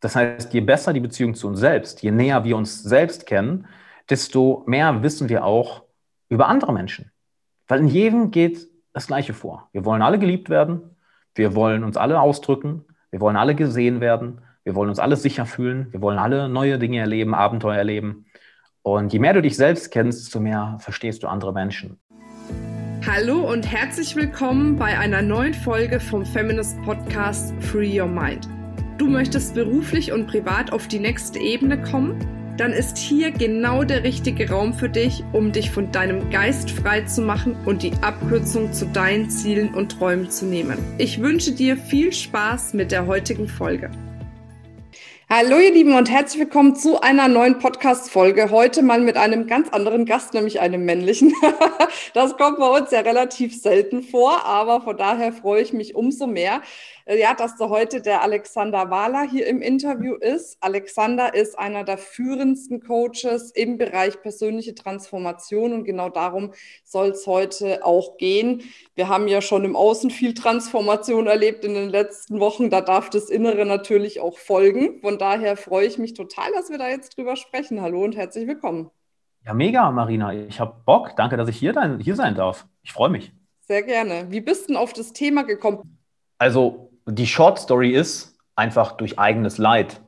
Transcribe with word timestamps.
Das 0.00 0.16
heißt, 0.16 0.52
je 0.54 0.60
besser 0.60 0.92
die 0.92 1.00
Beziehung 1.00 1.34
zu 1.34 1.46
uns 1.46 1.60
selbst, 1.60 2.02
je 2.02 2.10
näher 2.10 2.44
wir 2.44 2.56
uns 2.56 2.82
selbst 2.82 3.26
kennen, 3.26 3.66
desto 4.08 4.64
mehr 4.66 5.02
wissen 5.02 5.28
wir 5.28 5.44
auch 5.44 5.84
über 6.28 6.48
andere 6.48 6.72
Menschen. 6.72 7.12
Weil 7.68 7.80
in 7.80 7.88
jedem 7.88 8.30
geht 8.30 8.66
das 8.92 9.06
Gleiche 9.06 9.34
vor. 9.34 9.68
Wir 9.72 9.84
wollen 9.84 10.02
alle 10.02 10.18
geliebt 10.18 10.48
werden, 10.48 10.96
wir 11.34 11.54
wollen 11.54 11.84
uns 11.84 11.96
alle 11.96 12.20
ausdrücken, 12.20 12.84
wir 13.10 13.20
wollen 13.20 13.36
alle 13.36 13.54
gesehen 13.54 14.00
werden, 14.00 14.40
wir 14.64 14.74
wollen 14.74 14.88
uns 14.88 14.98
alle 14.98 15.16
sicher 15.16 15.46
fühlen, 15.46 15.88
wir 15.92 16.00
wollen 16.00 16.18
alle 16.18 16.48
neue 16.48 16.78
Dinge 16.78 16.98
erleben, 16.98 17.34
Abenteuer 17.34 17.76
erleben. 17.76 18.26
Und 18.82 19.12
je 19.12 19.18
mehr 19.18 19.34
du 19.34 19.42
dich 19.42 19.56
selbst 19.56 19.90
kennst, 19.90 20.24
desto 20.24 20.40
mehr 20.40 20.78
verstehst 20.80 21.22
du 21.22 21.28
andere 21.28 21.52
Menschen. 21.52 22.00
Hallo 23.06 23.50
und 23.50 23.70
herzlich 23.70 24.16
willkommen 24.16 24.76
bei 24.76 24.98
einer 24.98 25.22
neuen 25.22 25.54
Folge 25.54 26.00
vom 26.00 26.24
Feminist 26.24 26.80
Podcast 26.82 27.54
Free 27.62 28.00
Your 28.00 28.08
Mind. 28.08 28.48
Du 29.00 29.06
möchtest 29.06 29.54
beruflich 29.54 30.12
und 30.12 30.26
privat 30.26 30.74
auf 30.74 30.86
die 30.86 30.98
nächste 30.98 31.38
Ebene 31.38 31.80
kommen? 31.80 32.18
Dann 32.58 32.70
ist 32.70 32.98
hier 32.98 33.30
genau 33.30 33.82
der 33.82 34.04
richtige 34.04 34.50
Raum 34.50 34.74
für 34.74 34.90
dich, 34.90 35.24
um 35.32 35.52
dich 35.52 35.70
von 35.70 35.90
deinem 35.90 36.28
Geist 36.28 36.70
frei 36.70 37.00
zu 37.06 37.22
machen 37.22 37.56
und 37.64 37.82
die 37.82 37.94
Abkürzung 38.02 38.74
zu 38.74 38.84
deinen 38.84 39.30
Zielen 39.30 39.72
und 39.72 39.92
Träumen 39.92 40.28
zu 40.28 40.44
nehmen. 40.44 40.76
Ich 40.98 41.22
wünsche 41.22 41.52
dir 41.52 41.78
viel 41.78 42.12
Spaß 42.12 42.74
mit 42.74 42.92
der 42.92 43.06
heutigen 43.06 43.48
Folge. 43.48 43.90
Hallo 45.32 45.58
ihr 45.60 45.72
Lieben 45.72 45.94
und 45.94 46.10
herzlich 46.10 46.40
willkommen 46.40 46.74
zu 46.74 47.00
einer 47.00 47.28
neuen 47.28 47.60
Podcast-Folge. 47.60 48.50
Heute 48.50 48.82
mal 48.82 49.00
mit 49.00 49.16
einem 49.16 49.46
ganz 49.46 49.68
anderen 49.68 50.04
Gast, 50.04 50.34
nämlich 50.34 50.58
einem 50.58 50.84
männlichen. 50.84 51.32
das 52.14 52.36
kommt 52.36 52.58
bei 52.58 52.66
uns 52.66 52.90
ja 52.90 52.98
relativ 52.98 53.56
selten 53.56 54.02
vor, 54.02 54.44
aber 54.44 54.80
von 54.80 54.96
daher 54.96 55.32
freue 55.32 55.62
ich 55.62 55.72
mich 55.72 55.94
umso 55.94 56.26
mehr, 56.26 56.62
ja, 57.16 57.34
dass 57.34 57.56
da 57.56 57.68
heute 57.68 58.00
der 58.00 58.22
Alexander 58.22 58.90
Wahler 58.90 59.22
hier 59.22 59.46
im 59.46 59.62
Interview 59.62 60.14
ist. 60.14 60.56
Alexander 60.60 61.34
ist 61.34 61.58
einer 61.58 61.82
der 61.84 61.98
führendsten 61.98 62.80
Coaches 62.80 63.50
im 63.50 63.78
Bereich 63.78 64.22
persönliche 64.22 64.74
Transformation 64.74 65.72
und 65.72 65.84
genau 65.84 66.08
darum 66.08 66.52
soll 66.84 67.08
es 67.08 67.26
heute 67.26 67.84
auch 67.84 68.16
gehen. 68.16 68.62
Wir 68.94 69.08
haben 69.08 69.26
ja 69.28 69.42
schon 69.42 69.64
im 69.64 69.74
Außen 69.74 70.10
viel 70.10 70.34
Transformation 70.34 71.26
erlebt 71.26 71.64
in 71.64 71.74
den 71.74 71.88
letzten 71.88 72.38
Wochen. 72.38 72.70
Da 72.70 72.80
darf 72.80 73.10
das 73.10 73.28
Innere 73.28 73.66
natürlich 73.66 74.20
auch 74.20 74.38
folgen. 74.38 75.00
Von 75.00 75.18
daher 75.18 75.56
freue 75.56 75.86
ich 75.86 75.98
mich 75.98 76.14
total, 76.14 76.52
dass 76.52 76.70
wir 76.70 76.78
da 76.78 76.88
jetzt 76.88 77.16
drüber 77.16 77.34
sprechen. 77.34 77.82
Hallo 77.82 78.04
und 78.04 78.16
herzlich 78.16 78.46
willkommen. 78.46 78.90
Ja, 79.44 79.54
mega, 79.54 79.90
Marina. 79.90 80.32
Ich 80.34 80.60
habe 80.60 80.74
Bock. 80.84 81.16
Danke, 81.16 81.36
dass 81.36 81.48
ich 81.48 81.56
hier, 81.56 81.98
hier 82.00 82.14
sein 82.14 82.34
darf. 82.34 82.66
Ich 82.82 82.92
freue 82.92 83.08
mich. 83.08 83.32
Sehr 83.60 83.82
gerne. 83.82 84.26
Wie 84.30 84.40
bist 84.40 84.64
du 84.64 84.66
denn 84.68 84.76
auf 84.76 84.92
das 84.92 85.12
Thema 85.12 85.42
gekommen? 85.42 85.98
Also, 86.38 86.89
die 87.06 87.26
Short 87.26 87.58
Story 87.58 87.90
ist 87.90 88.38
einfach 88.56 88.92
durch 88.92 89.18
eigenes 89.18 89.58
Leid. 89.58 90.00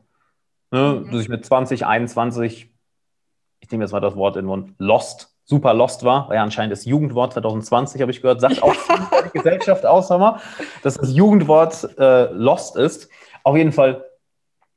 Ne? 0.70 1.02
Mhm. 1.04 1.10
Dass 1.10 1.22
ich 1.22 1.28
mit 1.28 1.44
20, 1.44 1.86
21, 1.86 2.70
ich 3.60 3.70
nehme 3.70 3.84
jetzt 3.84 3.92
mal 3.92 4.00
das 4.00 4.16
Wort 4.16 4.36
in 4.36 4.42
den 4.42 4.48
Mund, 4.48 4.74
lost 4.78 5.32
super 5.44 5.74
lost 5.74 6.04
war, 6.04 6.28
war 6.28 6.36
ja 6.36 6.42
anscheinend 6.42 6.72
das 6.72 6.84
Jugendwort 6.84 7.34
2020, 7.34 8.00
habe 8.00 8.10
ich 8.10 8.22
gehört, 8.22 8.40
sagt 8.40 8.62
auch 8.62 8.74
die 9.26 9.38
Gesellschaft 9.38 9.84
aus, 9.84 10.08
mal, 10.08 10.40
dass 10.82 10.94
das 10.94 11.14
Jugendwort 11.14 11.96
äh, 11.98 12.32
lost 12.32 12.76
ist. 12.76 13.08
Auf 13.42 13.56
jeden 13.56 13.72
Fall, 13.72 14.04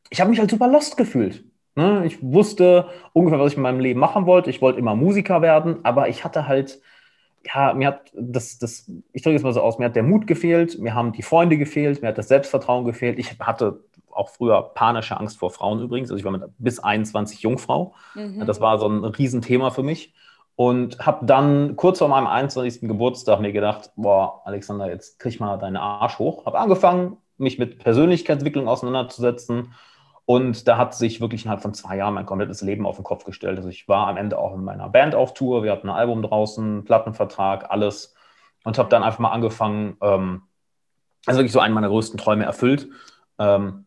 ich 0.10 0.20
habe 0.20 0.30
mich 0.30 0.40
halt 0.40 0.50
super 0.50 0.68
lost 0.68 0.98
gefühlt. 0.98 1.44
Ne? 1.76 2.04
Ich 2.06 2.22
wusste 2.22 2.88
ungefähr, 3.14 3.40
was 3.40 3.52
ich 3.52 3.58
in 3.58 3.64
meinem 3.64 3.80
Leben 3.80 4.00
machen 4.00 4.26
wollte. 4.26 4.50
Ich 4.50 4.62
wollte 4.62 4.80
immer 4.80 4.96
Musiker 4.96 5.42
werden, 5.42 5.84
aber 5.84 6.10
ich 6.10 6.24
hatte 6.24 6.48
halt, 6.48 6.82
ja, 7.54 7.74
mir 7.74 7.88
hat 7.88 8.12
das, 8.14 8.58
das 8.58 8.90
ich 9.14 9.22
drücke 9.22 9.36
es 9.36 9.44
mal 9.44 9.54
so 9.54 9.62
aus, 9.62 9.78
mir 9.78 9.86
hat 9.86 9.96
der 9.96 10.04
Mut 10.04 10.28
gefehlt, 10.28 10.80
mir 10.80 10.94
haben 10.94 11.12
die 11.12 11.22
Freunde 11.22 11.58
gefehlt, 11.58 12.02
mir 12.02 12.10
hat 12.10 12.18
das 12.18 12.28
Selbstvertrauen 12.28 12.86
gefehlt. 12.86 13.20
Ich 13.20 13.40
hatte 13.40 13.84
auch 14.12 14.30
früher 14.30 14.62
panische 14.74 15.20
Angst 15.20 15.38
vor 15.38 15.52
Frauen 15.52 15.82
übrigens. 15.82 16.10
Also 16.10 16.20
ich 16.20 16.24
war 16.24 16.32
mit 16.32 16.44
bis 16.58 16.80
21 16.80 17.42
Jungfrau. 17.42 17.94
Mhm. 18.16 18.46
Das 18.46 18.62
war 18.62 18.80
so 18.80 18.88
ein 18.88 19.04
Riesenthema 19.04 19.72
für 19.72 19.84
mich. 19.84 20.14
Und 20.56 21.06
habe 21.06 21.26
dann 21.26 21.76
kurz 21.76 22.00
vor 22.00 22.08
meinem 22.08 22.28
21. 22.28 22.88
Geburtstag 22.88 23.42
mir 23.42 23.52
gedacht, 23.52 23.92
boah, 23.98 24.42
Alexander, 24.46 24.90
jetzt 24.90 25.20
krieg 25.20 25.38
mal 25.42 25.58
deinen 25.58 25.76
Arsch 25.76 26.18
hoch. 26.18 26.46
Habe 26.46 26.60
angefangen, 26.60 27.18
mich 27.38 27.60
mit 27.60 27.80
Persönlichkeitsentwicklung 27.80 28.70
auseinanderzusetzen. 28.70 29.74
Und 30.26 30.68
da 30.68 30.78
hat 30.78 30.96
sich 30.96 31.22
wirklich 31.22 31.44
innerhalb 31.44 31.62
von 31.62 31.74
zwei 31.74 31.98
Jahren 31.98 32.16
mein 32.16 32.26
komplettes 32.26 32.62
Leben 32.62 32.86
auf 32.88 32.96
den 32.96 33.04
Kopf 33.04 33.26
gestellt. 33.26 33.58
Also 33.58 33.70
ich 33.70 33.88
war 33.88 34.08
am 34.08 34.18
Ende 34.18 34.40
auch 34.40 34.56
in 34.56 34.64
meiner 34.64 34.90
Band 34.90 35.14
auf 35.14 35.34
Tour. 35.36 35.64
Wir 35.64 35.72
hatten 35.72 35.90
ein 35.90 35.96
Album 35.96 36.24
draußen, 36.24 36.84
Plattenvertrag, 36.84 37.70
alles. 37.70 38.16
Und 38.64 38.80
habe 38.80 38.90
dann 38.90 39.04
einfach 39.04 39.20
mal 39.20 39.32
angefangen, 39.32 39.98
ähm, 40.02 40.42
also 41.28 41.40
wirklich 41.40 41.52
so 41.52 41.60
einen 41.60 41.76
meiner 41.76 41.90
größten 41.90 42.18
Träume 42.18 42.46
erfüllt. 42.46 42.90
Ähm, 43.38 43.86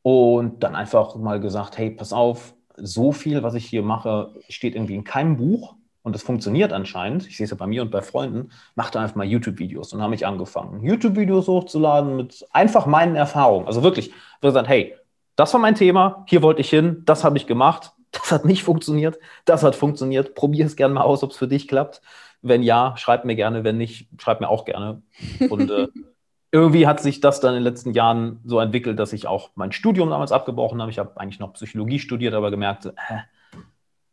und 0.00 0.62
dann 0.62 0.74
einfach 0.74 1.14
mal 1.16 1.40
gesagt, 1.40 1.76
hey, 1.76 1.90
pass 1.90 2.12
auf, 2.12 2.54
so 2.76 3.12
viel, 3.12 3.42
was 3.42 3.54
ich 3.54 3.66
hier 3.66 3.82
mache, 3.82 4.34
steht 4.48 4.74
irgendwie 4.74 4.94
in 4.94 5.04
keinem 5.04 5.36
Buch 5.36 5.76
und 6.02 6.16
es 6.16 6.22
funktioniert 6.22 6.72
anscheinend. 6.72 7.26
Ich 7.26 7.36
sehe 7.36 7.44
es 7.44 7.50
ja 7.50 7.56
bei 7.56 7.66
mir 7.66 7.82
und 7.82 7.90
bei 7.90 8.02
Freunden. 8.02 8.50
Mach 8.74 8.90
da 8.90 9.00
einfach 9.00 9.16
mal 9.16 9.24
YouTube-Videos 9.24 9.92
und 9.92 10.02
habe 10.02 10.14
ich 10.14 10.26
angefangen, 10.26 10.84
YouTube-Videos 10.84 11.48
hochzuladen 11.48 12.16
mit 12.16 12.46
einfach 12.52 12.86
meinen 12.86 13.16
Erfahrungen. 13.16 13.66
Also 13.66 13.82
wirklich, 13.82 14.08
ich 14.08 14.40
gesagt, 14.40 14.68
hey, 14.68 14.94
das 15.36 15.52
war 15.52 15.60
mein 15.60 15.74
Thema, 15.74 16.24
hier 16.28 16.42
wollte 16.42 16.60
ich 16.60 16.70
hin, 16.70 17.02
das 17.04 17.24
habe 17.24 17.36
ich 17.36 17.46
gemacht, 17.46 17.92
das 18.12 18.30
hat 18.30 18.44
nicht 18.44 18.62
funktioniert, 18.62 19.18
das 19.44 19.62
hat 19.62 19.74
funktioniert. 19.74 20.34
Probier 20.34 20.66
es 20.66 20.76
gerne 20.76 20.94
mal 20.94 21.02
aus, 21.02 21.22
ob 21.22 21.32
es 21.32 21.36
für 21.36 21.48
dich 21.48 21.68
klappt. 21.68 22.00
Wenn 22.42 22.62
ja, 22.62 22.94
schreib 22.96 23.24
mir 23.24 23.36
gerne, 23.36 23.64
wenn 23.64 23.78
nicht, 23.78 24.08
schreib 24.18 24.40
mir 24.40 24.48
auch 24.48 24.64
gerne. 24.64 25.02
Und 25.50 25.70
äh, 25.70 25.88
irgendwie 26.52 26.86
hat 26.86 27.00
sich 27.00 27.20
das 27.20 27.40
dann 27.40 27.54
in 27.54 27.60
den 27.60 27.64
letzten 27.64 27.92
Jahren 27.92 28.40
so 28.44 28.60
entwickelt, 28.60 28.98
dass 28.98 29.12
ich 29.12 29.26
auch 29.26 29.50
mein 29.56 29.72
Studium 29.72 30.10
damals 30.10 30.30
abgebrochen 30.30 30.80
habe. 30.80 30.90
Ich 30.90 30.98
habe 30.98 31.18
eigentlich 31.18 31.40
noch 31.40 31.54
Psychologie 31.54 31.98
studiert, 31.98 32.34
aber 32.34 32.50
gemerkt, 32.50 32.86
äh, 32.86 33.18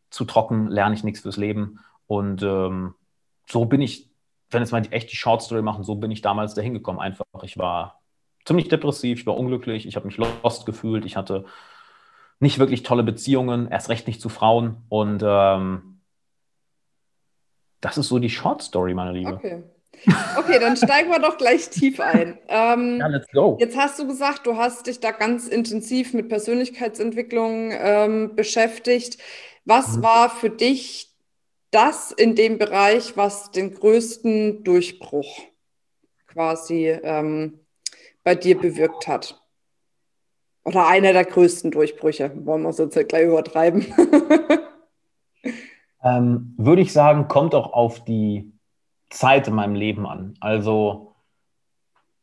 zu 0.09 0.26
trocken 0.26 0.68
lerne 0.68 0.96
ich 0.96 1.03
nichts 1.03 1.20
fürs 1.22 1.38
Leben. 1.38 1.80
Und 2.08 2.42
ähm, 2.42 2.96
so 3.48 3.66
bin 3.66 3.82
ich, 3.82 4.09
wenn 4.50 4.62
jetzt 4.62 4.72
mal 4.72 4.82
echt 4.92 5.12
die 5.12 5.18
Short 5.18 5.42
Story 5.42 5.62
machen, 5.62 5.84
so 5.84 5.96
bin 5.96 6.12
ich 6.12 6.22
damals 6.22 6.53
dahin 6.53 6.74
gekommen. 6.74 7.00
Einfach, 7.00 7.26
ich 7.44 7.58
war 7.58 8.01
ziemlich 8.46 8.68
depressiv, 8.68 9.19
ich 9.19 9.25
war 9.25 9.38
unglücklich, 9.38 9.85
ich 9.85 9.96
habe 9.96 10.07
mich 10.07 10.18
lost 10.18 10.66
gefühlt, 10.66 11.06
ich 11.06 11.16
hatte 11.16 11.46
nicht 12.40 12.59
wirklich 12.59 12.84
tolle 12.84 13.03
Beziehungen, 13.03 13.69
erst 13.69 13.90
recht 13.90 14.07
nicht 14.07 14.22
zu 14.22 14.29
Frauen. 14.29 14.78
Und 14.90 15.24
ähm, 15.25 16.02
das 17.81 17.97
ist 17.97 18.07
so 18.07 18.19
die 18.19 18.29
Short 18.29 18.62
Story, 18.62 18.94
meine 18.94 19.13
Liebe. 19.13 19.34
Okay. 19.34 19.63
Okay, 20.38 20.57
dann 20.59 20.78
steigen 20.78 21.12
wir 21.12 21.19
doch 21.19 21.38
gleich 21.38 21.69
tief 21.69 22.00
ein. 22.00 22.40
Ähm, 22.47 22.97
ja, 23.00 23.07
let's 23.07 23.28
go. 23.31 23.57
Jetzt 23.59 23.78
hast 23.78 24.00
du 24.00 24.07
gesagt, 24.07 24.47
du 24.47 24.58
hast 24.58 24.88
dich 24.88 25.00
da 25.00 25.12
ganz 25.12 25.47
intensiv 25.47 26.13
mit 26.13 26.29
Persönlichkeitsentwicklung 26.29 27.72
ähm, 27.72 28.35
beschäftigt. 28.35 29.19
Was 29.66 29.97
mhm. 29.97 30.03
war 30.03 30.29
für 30.29 30.50
dich 30.50 31.13
das 31.69 32.12
in 32.12 32.35
dem 32.35 32.58
Bereich, 32.58 33.16
was 33.16 33.52
den 33.52 33.73
größten 33.73 34.63
Durchbruch 34.63 35.40
quasi 36.28 36.88
ähm, 36.88 37.61
bei 38.24 38.36
dir 38.36 38.58
bewirkt 38.59 39.08
hat? 39.08 39.42
Oder 40.64 40.88
einer 40.88 41.14
der 41.14 41.26
größten 41.26 41.72
Durchbrüche, 41.72 42.32
wollen 42.46 42.62
wir 42.62 42.70
es 42.70 42.78
jetzt 42.78 43.09
gleich 43.09 43.26
übertreiben? 43.26 43.86
Ähm, 46.04 46.56
würde 46.58 46.82
ich 46.82 46.94
sagen, 46.94 47.28
kommt 47.28 47.54
auch 47.54 47.74
auf 47.74 48.04
die 48.04 48.52
Zeit 49.09 49.48
in 49.48 49.56
meinem 49.56 49.76
Leben 49.76 50.08
an. 50.08 50.34
Also 50.40 51.16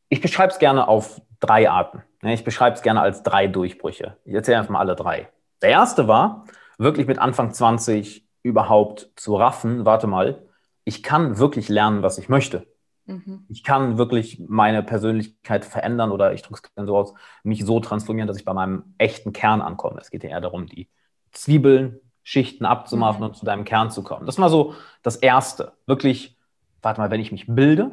ich 0.09 0.21
beschreibe 0.21 0.53
es 0.53 0.59
gerne 0.59 0.89
auf 0.89 1.21
drei 1.41 1.71
Arten. 1.71 2.03
Ne? 2.23 2.35
Ich 2.35 2.45
beschreibe 2.45 2.75
es 2.75 2.83
gerne 2.83 3.01
als 3.01 3.23
drei 3.23 3.47
Durchbrüche. 3.47 4.17
Ich 4.25 4.35
erzähle 4.35 4.59
einfach 4.59 4.71
mal 4.71 4.81
alle 4.81 4.97
drei. 4.97 5.29
Der 5.63 5.71
erste 5.71 6.09
war, 6.09 6.45
wirklich 6.79 7.07
mit 7.07 7.19
Anfang 7.19 7.53
20 7.53 8.27
überhaupt 8.43 9.11
zu 9.17 9.37
raffen, 9.37 9.85
warte 9.85 10.07
mal, 10.07 10.43
ich 10.85 11.03
kann 11.03 11.39
wirklich 11.39 11.69
lernen, 11.69 12.03
was 12.03 12.19
ich 12.19 12.29
möchte. 12.29 12.67
Mhm. 13.09 13.47
Ich 13.49 13.65
kann 13.65 13.99
wirklich 13.99 14.41
meine 14.47 14.83
Persönlichkeit 14.83 15.65
verändern 15.65 16.13
oder 16.13 16.35
ich 16.35 16.43
drücke 16.43 16.61
es 16.63 16.75
gerne 16.75 16.87
so 16.87 16.97
aus, 16.97 17.15
mich 17.43 17.65
so 17.65 17.81
transformieren, 17.81 18.29
dass 18.29 18.37
ich 18.37 18.45
bei 18.45 18.53
meinem 18.53 18.95
echten 18.99 19.33
Kern 19.33 19.63
ankomme. 19.63 19.99
Es 20.01 20.11
geht 20.11 20.23
ja 20.23 20.31
eher 20.31 20.41
darum, 20.41 20.67
die 20.67 20.89
Zwiebeln, 21.33 22.01
Schichten 22.23 22.67
abzumachen 22.67 23.21
mhm. 23.21 23.29
und 23.29 23.37
zu 23.37 23.47
deinem 23.47 23.65
Kern 23.65 23.91
zu 23.91 24.03
kommen. 24.03 24.27
Das 24.27 24.39
war 24.39 24.51
so 24.51 24.75
das 25.03 25.17
Erste. 25.17 25.73
Wirklich 25.87 26.39
warte 26.83 27.01
mal, 27.01 27.11
wenn 27.11 27.21
ich 27.21 27.33
mich 27.33 27.47
bilde, 27.49 27.91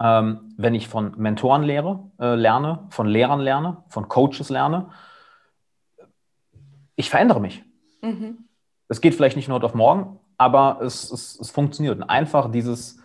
ähm, 0.00 0.54
wenn 0.56 0.74
ich 0.74 0.88
von 0.88 1.12
Mentoren 1.18 1.62
lehre, 1.62 2.10
äh, 2.18 2.34
lerne, 2.34 2.86
von 2.88 3.06
Lehrern 3.06 3.40
lerne, 3.40 3.84
von 3.88 4.08
Coaches 4.08 4.48
lerne, 4.48 4.88
ich 6.96 7.10
verändere 7.10 7.40
mich. 7.40 7.62
Mhm. 8.02 8.48
Es 8.88 9.00
geht 9.00 9.14
vielleicht 9.14 9.36
nicht 9.36 9.48
nur 9.48 9.56
heute 9.56 9.66
auf 9.66 9.74
morgen, 9.74 10.18
aber 10.38 10.80
es, 10.82 11.10
es, 11.10 11.38
es 11.38 11.50
funktioniert. 11.50 11.96
Und 11.96 12.04
einfach 12.04 12.50
dieses, 12.50 13.03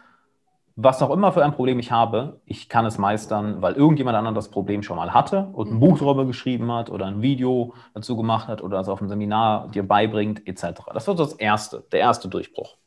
was 0.81 1.01
auch 1.01 1.11
immer 1.11 1.33
für 1.33 1.43
ein 1.43 1.51
Problem 1.51 1.77
ich 1.79 1.91
habe, 1.91 2.39
ich 2.45 2.69
kann 2.69 2.85
es 2.85 2.97
meistern, 2.97 3.61
weil 3.61 3.73
irgendjemand 3.73 4.15
anderen 4.15 4.35
das 4.35 4.49
Problem 4.49 4.81
schon 4.81 4.95
mal 4.95 5.13
hatte 5.13 5.49
und 5.53 5.69
ein 5.69 5.75
mhm. 5.75 5.79
Buch 5.79 5.99
darüber 5.99 6.25
geschrieben 6.25 6.71
hat 6.71 6.89
oder 6.89 7.05
ein 7.05 7.21
Video 7.21 7.73
dazu 7.93 8.15
gemacht 8.15 8.47
hat 8.47 8.61
oder 8.61 8.79
es 8.79 8.87
auf 8.87 9.01
einem 9.01 9.09
Seminar 9.09 9.67
dir 9.69 9.85
beibringt, 9.85 10.47
etc. 10.47 10.81
Das 10.93 11.05
wird 11.07 11.19
das 11.19 11.33
erste, 11.33 11.83
der 11.91 11.99
erste 11.99 12.29
Durchbruch. 12.29 12.77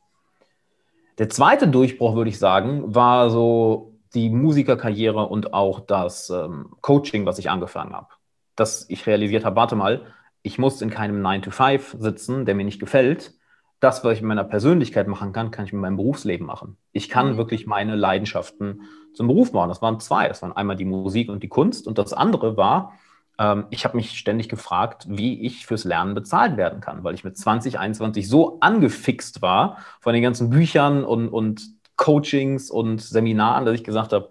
Der 1.18 1.28
zweite 1.28 1.68
Durchbruch, 1.68 2.14
würde 2.14 2.30
ich 2.30 2.38
sagen, 2.38 2.94
war 2.94 3.28
so 3.28 3.92
die 4.14 4.30
Musikerkarriere 4.30 5.26
und 5.26 5.52
auch 5.52 5.80
das 5.80 6.30
ähm, 6.30 6.70
Coaching, 6.80 7.26
was 7.26 7.38
ich 7.38 7.50
angefangen 7.50 7.94
habe. 7.94 8.08
dass 8.56 8.88
ich 8.90 9.06
realisiert 9.06 9.44
habe, 9.44 9.56
warte 9.56 9.76
mal, 9.76 10.02
ich 10.42 10.58
muss 10.58 10.82
in 10.82 10.90
keinem 10.90 11.22
9 11.22 11.42
to 11.42 11.50
5 11.50 11.96
sitzen, 11.98 12.44
der 12.44 12.54
mir 12.54 12.64
nicht 12.64 12.80
gefällt. 12.80 13.34
Das, 13.82 14.04
was 14.04 14.12
ich 14.12 14.20
mit 14.20 14.28
meiner 14.28 14.44
Persönlichkeit 14.44 15.08
machen 15.08 15.32
kann, 15.32 15.50
kann 15.50 15.64
ich 15.64 15.72
mit 15.72 15.82
meinem 15.82 15.96
Berufsleben 15.96 16.46
machen. 16.46 16.76
Ich 16.92 17.08
kann 17.08 17.32
mhm. 17.32 17.36
wirklich 17.36 17.66
meine 17.66 17.96
Leidenschaften 17.96 18.82
zum 19.12 19.26
Beruf 19.26 19.52
machen. 19.52 19.70
Das 19.70 19.82
waren 19.82 19.98
zwei. 19.98 20.28
Das 20.28 20.40
waren 20.40 20.52
einmal 20.52 20.76
die 20.76 20.84
Musik 20.84 21.28
und 21.28 21.42
die 21.42 21.48
Kunst. 21.48 21.88
Und 21.88 21.98
das 21.98 22.12
andere 22.12 22.56
war, 22.56 22.92
ähm, 23.40 23.64
ich 23.70 23.84
habe 23.84 23.96
mich 23.96 24.16
ständig 24.16 24.48
gefragt, 24.48 25.06
wie 25.08 25.44
ich 25.44 25.66
fürs 25.66 25.82
Lernen 25.82 26.14
bezahlt 26.14 26.56
werden 26.56 26.80
kann, 26.80 27.02
weil 27.02 27.14
ich 27.14 27.24
mit 27.24 27.36
2021 27.36 28.28
so 28.28 28.60
angefixt 28.60 29.42
war 29.42 29.78
von 29.98 30.14
den 30.14 30.22
ganzen 30.22 30.50
Büchern 30.50 31.02
und, 31.04 31.28
und 31.28 31.62
Coachings 31.96 32.70
und 32.70 33.02
Seminaren, 33.02 33.64
dass 33.66 33.74
ich 33.74 33.82
gesagt 33.82 34.12
habe, 34.12 34.30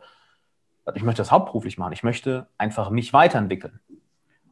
ich 0.95 1.03
möchte 1.03 1.21
das 1.21 1.31
hauptberuflich 1.31 1.77
machen. 1.77 1.91
Ich 1.91 2.03
möchte 2.03 2.47
einfach 2.57 2.89
mich 2.89 3.11
weiterentwickeln. 3.11 3.81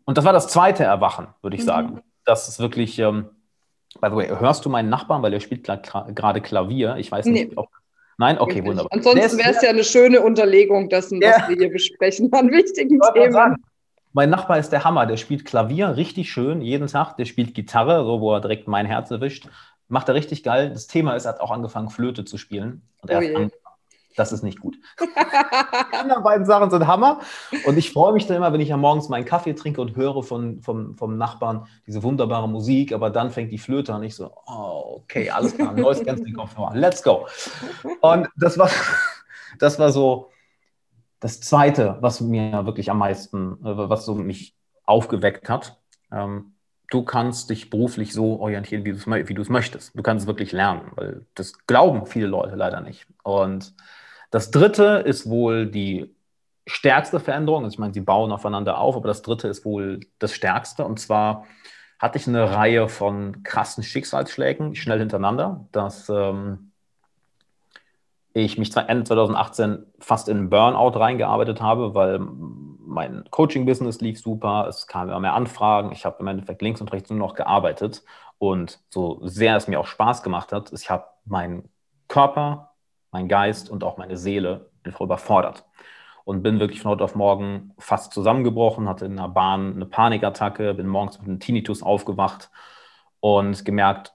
Und 0.03 0.17
das 0.17 0.25
war 0.25 0.33
das 0.33 0.49
zweite 0.49 0.83
Erwachen, 0.83 1.27
würde 1.41 1.55
ich 1.55 1.61
mhm. 1.61 1.67
sagen. 1.67 2.01
Das 2.25 2.49
ist 2.49 2.59
wirklich, 2.59 2.99
ähm, 2.99 3.29
by 4.01 4.09
the 4.09 4.15
way, 4.15 4.27
hörst 4.27 4.65
du 4.65 4.69
meinen 4.69 4.89
Nachbarn, 4.89 5.21
weil 5.21 5.33
er 5.33 5.39
spielt 5.39 5.63
gerade 5.63 6.41
Klavier. 6.41 6.95
Ich 6.97 7.11
weiß 7.11 7.25
nicht, 7.25 7.49
nee. 7.49 7.57
ob. 7.57 7.69
Nein, 8.17 8.37
okay, 8.37 8.63
wunderbar. 8.65 8.91
Ansonsten 8.91 9.37
wäre 9.37 9.51
es 9.51 9.61
ja 9.61 9.69
eine 9.69 9.83
schöne 9.83 10.19
Unterlegung 10.21 10.89
dessen, 10.89 11.21
was 11.21 11.47
wir 11.47 11.55
hier 11.55 11.71
besprechen 11.71 12.31
an 12.33 12.51
wichtigen 12.51 12.99
Themen. 13.13 13.55
Mein 14.11 14.29
Nachbar 14.29 14.57
ist 14.57 14.71
der 14.71 14.83
Hammer, 14.83 15.05
der 15.05 15.17
spielt 15.17 15.45
Klavier 15.45 15.95
richtig 15.95 16.31
schön 16.31 16.61
jeden 16.61 16.87
Tag. 16.87 17.15
Der 17.17 17.25
spielt 17.25 17.53
Gitarre, 17.53 18.03
so 18.03 18.19
wo 18.19 18.33
er 18.33 18.41
direkt 18.41 18.67
mein 18.67 18.85
Herz 18.85 19.11
erwischt. 19.11 19.47
Macht 19.87 20.09
er 20.09 20.15
richtig 20.15 20.43
geil. 20.43 20.71
Das 20.71 20.87
Thema 20.87 21.15
ist, 21.15 21.25
er 21.25 21.33
hat 21.33 21.39
auch 21.39 21.51
angefangen, 21.51 21.89
Flöte 21.89 22.25
zu 22.25 22.37
spielen. 22.37 22.81
Und 23.01 23.09
er 23.09 23.19
oh 23.19 23.21
hat 23.21 23.51
das 24.19 24.31
ist 24.33 24.43
nicht 24.43 24.59
gut. 24.59 24.77
Die 24.99 25.97
anderen 25.97 26.23
beiden 26.23 26.45
Sachen 26.45 26.69
sind 26.69 26.85
Hammer. 26.85 27.21
Und 27.65 27.77
ich 27.77 27.91
freue 27.91 28.13
mich 28.13 28.27
dann 28.27 28.37
immer, 28.37 28.51
wenn 28.51 28.59
ich 28.59 28.69
ja 28.69 28.77
morgens 28.77 29.09
meinen 29.09 29.25
Kaffee 29.25 29.53
trinke 29.53 29.81
und 29.81 29.95
höre 29.95 30.21
von, 30.23 30.61
vom, 30.61 30.95
vom 30.97 31.17
Nachbarn 31.17 31.67
diese 31.87 32.03
wunderbare 32.03 32.49
Musik, 32.49 32.91
aber 32.91 33.09
dann 33.09 33.31
fängt 33.31 33.51
die 33.51 33.57
Flöte 33.57 33.93
an. 33.93 34.03
Ich 34.03 34.15
so, 34.15 34.31
oh, 34.45 35.01
okay, 35.01 35.29
alles 35.29 35.55
klar, 35.55 35.73
neues 35.73 36.03
Kopfhörer, 36.35 36.75
let's 36.75 37.01
go. 37.01 37.27
Und 38.01 38.27
das 38.35 38.57
war, 38.57 38.69
das 39.59 39.79
war 39.79 39.91
so 39.91 40.29
das 41.19 41.39
Zweite, 41.39 41.97
was 42.01 42.21
mir 42.21 42.65
wirklich 42.65 42.91
am 42.91 42.97
meisten, 42.97 43.53
äh, 43.63 43.89
was 43.89 44.05
so 44.05 44.15
mich 44.15 44.55
aufgeweckt 44.85 45.49
hat. 45.49 45.79
Ähm, 46.11 46.53
du 46.89 47.03
kannst 47.03 47.49
dich 47.49 47.69
beruflich 47.69 48.13
so 48.13 48.39
orientieren, 48.39 48.83
wie 48.83 48.91
du 49.33 49.41
es 49.41 49.49
möchtest. 49.49 49.97
Du 49.97 50.03
kannst 50.03 50.23
es 50.23 50.27
wirklich 50.27 50.51
lernen, 50.51 50.91
weil 50.95 51.25
das 51.35 51.65
glauben 51.67 52.05
viele 52.05 52.27
Leute 52.27 52.55
leider 52.55 52.81
nicht. 52.81 53.05
Und 53.23 53.73
das 54.31 54.51
dritte 54.51 55.03
ist 55.05 55.29
wohl 55.29 55.67
die 55.67 56.15
stärkste 56.67 57.19
Veränderung. 57.19 57.63
Also 57.63 57.73
ich 57.73 57.79
meine, 57.79 57.93
sie 57.93 58.01
bauen 58.01 58.31
aufeinander 58.31 58.77
auf, 58.77 58.95
aber 58.95 59.07
das 59.07 59.21
dritte 59.21 59.47
ist 59.47 59.65
wohl 59.65 60.01
das 60.19 60.33
stärkste. 60.33 60.85
Und 60.85 60.99
zwar 60.99 61.45
hatte 61.99 62.17
ich 62.17 62.27
eine 62.27 62.51
Reihe 62.51 62.87
von 62.87 63.43
krassen 63.43 63.83
Schicksalsschlägen 63.83 64.75
schnell 64.75 64.99
hintereinander, 64.99 65.67
dass 65.71 66.09
ähm, 66.09 66.71
ich 68.33 68.57
mich 68.57 68.75
Ende 68.75 69.03
2018 69.03 69.85
fast 69.99 70.29
in 70.29 70.49
Burnout 70.49 70.97
reingearbeitet 70.97 71.61
habe, 71.61 71.95
weil 71.95 72.19
mein 72.19 73.25
Coaching-Business 73.29 74.01
lief 74.01 74.19
super, 74.19 74.67
es 74.69 74.87
kamen 74.87 75.09
immer 75.09 75.19
mehr 75.19 75.33
Anfragen, 75.33 75.91
ich 75.91 76.05
habe 76.05 76.17
im 76.19 76.27
Endeffekt 76.27 76.61
links 76.61 76.81
und 76.81 76.91
rechts 76.91 77.09
nur 77.09 77.19
noch 77.19 77.35
gearbeitet 77.35 78.03
und 78.37 78.79
so 78.89 79.19
sehr 79.23 79.55
es 79.55 79.67
mir 79.67 79.79
auch 79.79 79.85
Spaß 79.87 80.23
gemacht 80.23 80.53
hat, 80.53 80.71
ich 80.71 80.89
habe 80.89 81.05
meinen 81.25 81.69
Körper 82.07 82.68
mein 83.11 83.27
Geist 83.27 83.69
und 83.69 83.83
auch 83.83 83.97
meine 83.97 84.17
Seele 84.17 84.69
einfach 84.83 85.01
überfordert. 85.01 85.65
Und 86.25 86.43
bin 86.43 86.59
wirklich 86.59 86.81
von 86.81 86.91
heute 86.91 87.03
auf 87.03 87.15
morgen 87.15 87.73
fast 87.79 88.13
zusammengebrochen, 88.13 88.87
hatte 88.87 89.05
in 89.05 89.15
der 89.15 89.29
Bahn 89.29 89.73
eine 89.75 89.85
Panikattacke, 89.85 90.75
bin 90.75 90.87
morgens 90.87 91.17
mit 91.17 91.27
einem 91.27 91.39
Tinnitus 91.39 91.81
aufgewacht 91.81 92.51
und 93.19 93.65
gemerkt, 93.65 94.13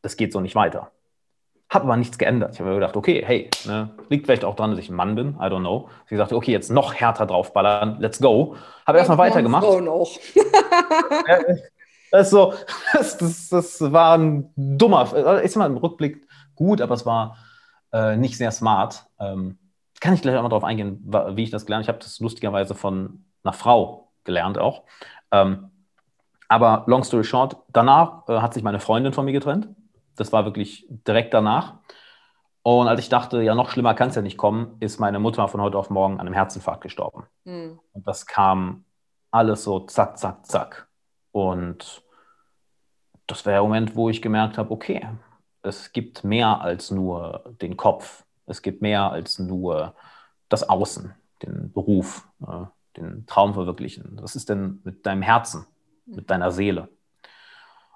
das 0.00 0.16
geht 0.16 0.32
so 0.32 0.40
nicht 0.40 0.54
weiter. 0.54 0.90
Habe 1.68 1.84
aber 1.84 1.98
nichts 1.98 2.16
geändert. 2.16 2.54
Ich 2.54 2.60
habe 2.60 2.70
mir 2.70 2.76
gedacht, 2.76 2.96
okay, 2.96 3.22
hey, 3.26 3.50
ne, 3.66 3.90
liegt 4.08 4.24
vielleicht 4.24 4.44
auch 4.44 4.56
dran, 4.56 4.70
dass 4.70 4.78
ich 4.78 4.88
ein 4.88 4.94
Mann 4.94 5.14
bin, 5.16 5.34
I 5.34 5.48
don't 5.48 5.60
know. 5.60 5.90
Ich 6.08 6.16
sagte, 6.16 6.34
okay, 6.34 6.50
jetzt 6.50 6.70
noch 6.70 6.94
härter 6.94 7.26
draufballern, 7.26 8.00
let's 8.00 8.20
go. 8.20 8.56
Habe 8.86 8.96
erstmal 8.96 9.18
weitergemacht. 9.18 9.66
Noch. 9.82 10.08
das, 12.10 12.30
so, 12.30 12.54
das, 12.94 13.18
das, 13.18 13.48
das 13.50 13.92
war 13.92 14.16
ein 14.16 14.50
dummer, 14.56 15.42
ich 15.44 15.52
sag 15.52 15.56
mal 15.56 15.66
im 15.66 15.76
Rückblick 15.76 16.26
gut, 16.54 16.80
aber 16.80 16.94
es 16.94 17.04
war 17.04 17.36
äh, 17.92 18.16
nicht 18.16 18.36
sehr 18.36 18.50
smart. 18.50 19.06
Ähm, 19.18 19.58
kann 20.00 20.14
ich 20.14 20.22
gleich 20.22 20.36
auch 20.36 20.42
mal 20.42 20.48
darauf 20.48 20.64
eingehen, 20.64 21.02
wie 21.34 21.42
ich 21.42 21.50
das 21.50 21.66
gelernt 21.66 21.84
habe. 21.84 21.96
Ich 21.96 22.02
habe 22.02 22.04
das 22.04 22.20
lustigerweise 22.20 22.74
von 22.74 23.24
einer 23.42 23.52
Frau 23.52 24.12
gelernt 24.24 24.58
auch. 24.58 24.84
Ähm, 25.32 25.70
aber 26.48 26.84
long 26.86 27.04
story 27.04 27.24
short, 27.24 27.56
danach 27.68 28.28
äh, 28.28 28.40
hat 28.40 28.54
sich 28.54 28.62
meine 28.62 28.80
Freundin 28.80 29.12
von 29.12 29.24
mir 29.24 29.32
getrennt. 29.32 29.68
Das 30.16 30.32
war 30.32 30.44
wirklich 30.44 30.86
direkt 30.88 31.34
danach. 31.34 31.74
Und 32.62 32.88
als 32.88 33.00
ich 33.00 33.08
dachte, 33.08 33.42
ja, 33.42 33.54
noch 33.54 33.70
schlimmer 33.70 33.94
kann 33.94 34.08
es 34.08 34.14
ja 34.14 34.22
nicht 34.22 34.36
kommen, 34.36 34.76
ist 34.80 34.98
meine 34.98 35.18
Mutter 35.18 35.46
von 35.48 35.60
heute 35.60 35.78
auf 35.78 35.90
morgen 35.90 36.14
an 36.14 36.26
einem 36.26 36.34
Herzinfarkt 36.34 36.82
gestorben. 36.82 37.24
Mhm. 37.44 37.78
Und 37.92 38.06
das 38.06 38.26
kam 38.26 38.84
alles 39.30 39.64
so 39.64 39.80
zack, 39.80 40.18
zack, 40.18 40.46
zack. 40.46 40.88
Und 41.32 42.02
das 43.26 43.44
war 43.44 43.52
der 43.52 43.62
Moment, 43.62 43.94
wo 43.94 44.08
ich 44.10 44.22
gemerkt 44.22 44.58
habe, 44.58 44.70
okay, 44.70 45.06
es 45.62 45.92
gibt 45.92 46.24
mehr 46.24 46.60
als 46.60 46.90
nur 46.90 47.54
den 47.60 47.76
Kopf. 47.76 48.24
Es 48.46 48.62
gibt 48.62 48.82
mehr 48.82 49.10
als 49.10 49.38
nur 49.38 49.94
das 50.48 50.68
Außen, 50.68 51.14
den 51.42 51.72
Beruf, 51.72 52.26
äh, 52.46 52.64
den 52.96 53.26
Traum 53.26 53.54
verwirklichen. 53.54 54.18
Was 54.20 54.36
ist 54.36 54.48
denn 54.48 54.80
mit 54.84 55.04
deinem 55.06 55.22
Herzen, 55.22 55.66
mit 56.06 56.30
deiner 56.30 56.50
Seele? 56.50 56.88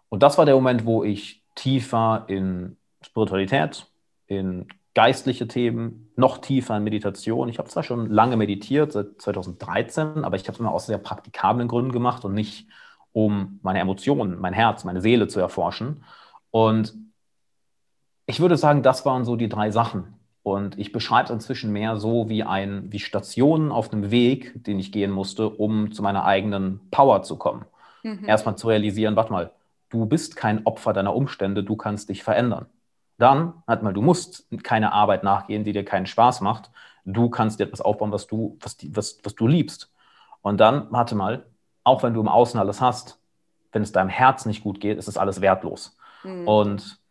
Und 0.09 0.23
das 0.23 0.37
war 0.37 0.44
der 0.44 0.55
Moment, 0.55 0.85
wo 0.85 1.05
ich 1.05 1.43
tiefer 1.55 2.25
in 2.29 2.76
Spiritualität, 3.00 3.87
in 4.26 4.69
geistliche 4.94 5.49
Themen, 5.49 6.12
noch 6.17 6.38
tiefer 6.38 6.76
in 6.76 6.85
Meditation. 6.85 7.49
Ich 7.49 7.58
habe 7.58 7.69
zwar 7.69 7.82
schon 7.82 8.11
lange 8.11 8.37
meditiert, 8.37 8.93
seit 8.93 9.20
2013, 9.20 10.25
aber 10.25 10.37
ich 10.37 10.43
habe 10.43 10.53
es 10.53 10.61
immer 10.61 10.73
aus 10.73 10.87
sehr 10.87 10.99
praktikablen 10.99 11.67
Gründen 11.67 11.93
gemacht 11.93 12.25
und 12.25 12.35
nicht, 12.35 12.69
um 13.12 13.58
meine 13.62 13.79
Emotionen, 13.81 14.38
mein 14.38 14.53
Herz, 14.53 14.85
meine 14.85 15.00
Seele 15.00 15.29
zu 15.29 15.41
erforschen. 15.41 16.05
Und 16.50 16.94
ich 18.27 18.41
würde 18.41 18.57
sagen, 18.57 18.83
das 18.83 19.05
waren 19.05 19.25
so 19.25 19.37
die 19.37 19.49
drei 19.49 19.71
Sachen. 19.71 20.15
Und 20.43 20.79
ich 20.79 20.91
beschreibe 20.91 21.27
es 21.27 21.31
inzwischen 21.31 21.73
mehr 21.73 21.97
so 21.97 22.29
wie 22.29 22.43
ein, 22.43 22.91
wie 22.91 22.99
Stationen 22.99 23.71
auf 23.71 23.93
einem 23.93 24.11
Weg, 24.11 24.65
den 24.65 24.79
ich 24.81 24.91
gehen 24.91 25.13
musste, 25.13 25.49
um 25.49 25.93
zu 25.93 26.03
meiner 26.03 26.25
eigenen 26.25 26.81
Power 26.91 27.23
zu 27.23 27.37
kommen. 27.37 27.65
Mhm. 28.03 28.25
Erstmal 28.27 28.57
zu 28.57 28.67
realisieren, 28.67 29.15
warte 29.15 29.33
mal, 29.33 29.53
du 29.89 30.06
bist 30.06 30.35
kein 30.35 30.67
Opfer 30.67 30.93
deiner 30.93 31.15
Umstände, 31.15 31.63
du 31.63 31.77
kannst 31.77 32.08
dich 32.08 32.25
verändern. 32.25 32.67
Dann, 33.19 33.53
warte 33.67 33.85
mal, 33.85 33.93
du 33.93 34.03
musst 34.03 34.46
keine 34.65 34.93
Arbeit 34.93 35.23
nachgehen, 35.23 35.63
die 35.63 35.73
dir 35.73 35.85
keinen 35.85 36.06
Spaß 36.06 36.41
macht. 36.41 36.70
Du 37.05 37.31
kannst 37.31 37.61
dir 37.61 37.65
etwas 37.65 37.81
aufbauen, 37.81 38.11
was 38.11 38.27
du, 38.27 38.56
was, 38.61 38.77
was, 38.91 39.19
was 39.23 39.35
du 39.37 39.46
liebst. 39.46 39.93
Und 40.41 40.58
dann, 40.58 40.89
warte 40.91 41.15
mal, 41.15 41.46
auch 41.85 42.03
wenn 42.03 42.15
du 42.15 42.20
im 42.20 42.29
Außen 42.29 42.58
alles 42.58 42.81
hast, 42.81 43.20
wenn 43.70 43.82
es 43.82 43.93
deinem 43.93 44.08
Herz 44.08 44.44
nicht 44.44 44.65
gut 44.65 44.81
geht, 44.81 44.99
ist 44.99 45.08
es 45.08 45.17
alles 45.17 45.41
wertlos. 45.41 45.96
Mhm. 46.25 46.49
Und 46.49 47.02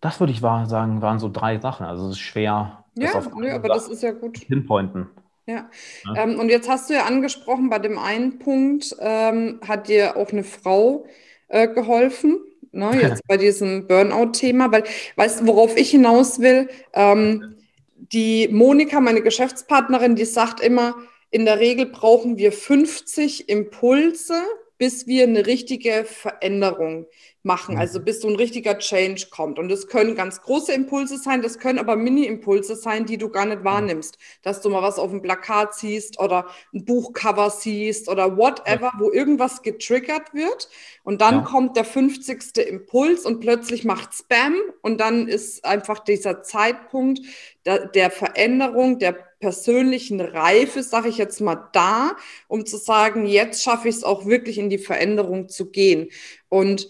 das 0.00 0.20
würde 0.20 0.32
ich 0.32 0.40
sagen, 0.40 1.02
waren 1.02 1.18
so 1.18 1.28
drei 1.28 1.58
Sachen. 1.58 1.86
Also 1.86 2.06
es 2.06 2.12
ist 2.12 2.20
schwer. 2.20 2.84
Ja, 2.94 3.22
nö, 3.36 3.50
aber 3.50 3.68
das 3.68 3.88
ist 3.88 4.02
ja 4.02 4.12
gut. 4.12 4.46
Pinpointen. 4.46 5.08
Ja. 5.46 5.70
ja. 6.04 6.22
Ähm, 6.22 6.38
und 6.38 6.50
jetzt 6.50 6.68
hast 6.68 6.90
du 6.90 6.94
ja 6.94 7.04
angesprochen, 7.04 7.70
bei 7.70 7.78
dem 7.78 7.98
einen 7.98 8.38
Punkt 8.38 8.94
ähm, 9.00 9.60
hat 9.66 9.88
dir 9.88 10.16
auch 10.16 10.30
eine 10.30 10.44
Frau 10.44 11.06
äh, 11.48 11.68
geholfen. 11.68 12.38
Ne, 12.70 12.90
jetzt 13.00 13.26
bei 13.26 13.36
diesem 13.36 13.86
Burnout-Thema, 13.86 14.70
weil, 14.70 14.84
weißt 15.16 15.40
du, 15.40 15.46
worauf 15.46 15.76
ich 15.76 15.90
hinaus 15.90 16.38
will? 16.40 16.68
Ähm, 16.92 17.56
die 17.96 18.48
Monika, 18.48 19.00
meine 19.00 19.22
Geschäftspartnerin, 19.22 20.16
die 20.16 20.24
sagt 20.24 20.60
immer, 20.60 20.94
in 21.30 21.44
der 21.44 21.58
Regel 21.58 21.86
brauchen 21.86 22.36
wir 22.38 22.52
50 22.52 23.48
Impulse, 23.48 24.34
bis 24.78 25.06
wir 25.06 25.24
eine 25.24 25.46
richtige 25.46 26.04
Veränderung 26.04 27.06
machen, 27.42 27.74
mhm. 27.74 27.80
also 27.80 28.00
bis 28.00 28.20
so 28.20 28.28
ein 28.28 28.36
richtiger 28.36 28.78
Change 28.78 29.26
kommt. 29.30 29.58
Und 29.58 29.68
das 29.68 29.88
können 29.88 30.14
ganz 30.14 30.40
große 30.42 30.72
Impulse 30.72 31.18
sein, 31.18 31.42
das 31.42 31.58
können 31.58 31.78
aber 31.78 31.96
Mini-Impulse 31.96 32.76
sein, 32.76 33.06
die 33.06 33.18
du 33.18 33.28
gar 33.28 33.46
nicht 33.46 33.64
wahrnimmst. 33.64 34.18
Dass 34.42 34.60
du 34.60 34.70
mal 34.70 34.82
was 34.82 34.98
auf 34.98 35.10
dem 35.10 35.22
Plakat 35.22 35.74
siehst 35.74 36.20
oder 36.20 36.46
ein 36.72 36.84
Buchcover 36.84 37.50
siehst 37.50 38.08
oder 38.08 38.36
whatever, 38.36 38.92
wo 38.98 39.10
irgendwas 39.10 39.62
getriggert 39.62 40.32
wird. 40.32 40.68
Und 41.02 41.20
dann 41.20 41.36
ja. 41.36 41.40
kommt 41.42 41.76
der 41.76 41.84
50. 41.84 42.58
Impuls 42.58 43.24
und 43.24 43.40
plötzlich 43.40 43.84
macht 43.84 44.14
Spam 44.14 44.54
und 44.82 45.00
dann 45.00 45.26
ist 45.26 45.64
einfach 45.64 45.98
dieser 45.98 46.42
Zeitpunkt 46.42 47.20
der, 47.64 47.86
der 47.86 48.10
Veränderung, 48.10 48.98
der 48.98 49.27
persönlichen 49.40 50.20
Reife, 50.20 50.82
sage 50.82 51.08
ich 51.08 51.18
jetzt 51.18 51.40
mal, 51.40 51.68
da, 51.72 52.16
um 52.48 52.66
zu 52.66 52.76
sagen, 52.76 53.26
jetzt 53.26 53.62
schaffe 53.62 53.88
ich 53.88 53.96
es 53.96 54.04
auch 54.04 54.26
wirklich 54.26 54.58
in 54.58 54.70
die 54.70 54.78
Veränderung 54.78 55.48
zu 55.48 55.70
gehen. 55.70 56.08
Und 56.48 56.88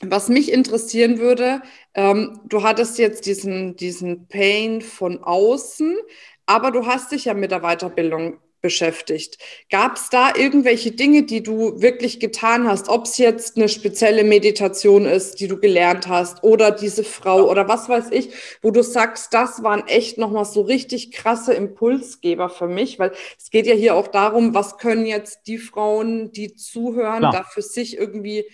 was 0.00 0.28
mich 0.28 0.52
interessieren 0.52 1.18
würde, 1.18 1.62
ähm, 1.94 2.40
du 2.44 2.62
hattest 2.62 2.98
jetzt 2.98 3.26
diesen, 3.26 3.76
diesen 3.76 4.28
Pain 4.28 4.80
von 4.80 5.22
außen, 5.22 5.96
aber 6.46 6.70
du 6.70 6.86
hast 6.86 7.12
dich 7.12 7.24
ja 7.24 7.34
mit 7.34 7.50
der 7.50 7.60
Weiterbildung 7.60 8.38
beschäftigt. 8.68 9.38
Gab 9.70 9.96
es 9.96 10.10
da 10.10 10.34
irgendwelche 10.36 10.90
Dinge, 10.90 11.22
die 11.22 11.42
du 11.42 11.80
wirklich 11.80 12.20
getan 12.20 12.68
hast, 12.68 12.90
ob 12.90 13.06
es 13.06 13.16
jetzt 13.16 13.56
eine 13.56 13.70
spezielle 13.70 14.24
Meditation 14.24 15.06
ist, 15.06 15.40
die 15.40 15.48
du 15.48 15.58
gelernt 15.58 16.06
hast, 16.06 16.44
oder 16.44 16.70
diese 16.70 17.02
Frau 17.02 17.48
oder 17.50 17.66
was 17.66 17.88
weiß 17.88 18.10
ich, 18.10 18.28
wo 18.60 18.70
du 18.70 18.82
sagst, 18.82 19.32
das 19.32 19.62
waren 19.62 19.86
echt 19.86 20.18
nochmal 20.18 20.44
so 20.44 20.60
richtig 20.60 21.12
krasse 21.12 21.54
Impulsgeber 21.54 22.50
für 22.50 22.68
mich, 22.68 22.98
weil 22.98 23.12
es 23.38 23.50
geht 23.50 23.66
ja 23.66 23.74
hier 23.74 23.94
auch 23.94 24.08
darum, 24.08 24.52
was 24.52 24.76
können 24.76 25.06
jetzt 25.06 25.46
die 25.46 25.56
Frauen, 25.56 26.30
die 26.32 26.52
zuhören, 26.54 27.20
Klar. 27.20 27.32
da 27.32 27.44
für 27.44 27.62
sich 27.62 27.96
irgendwie 27.96 28.44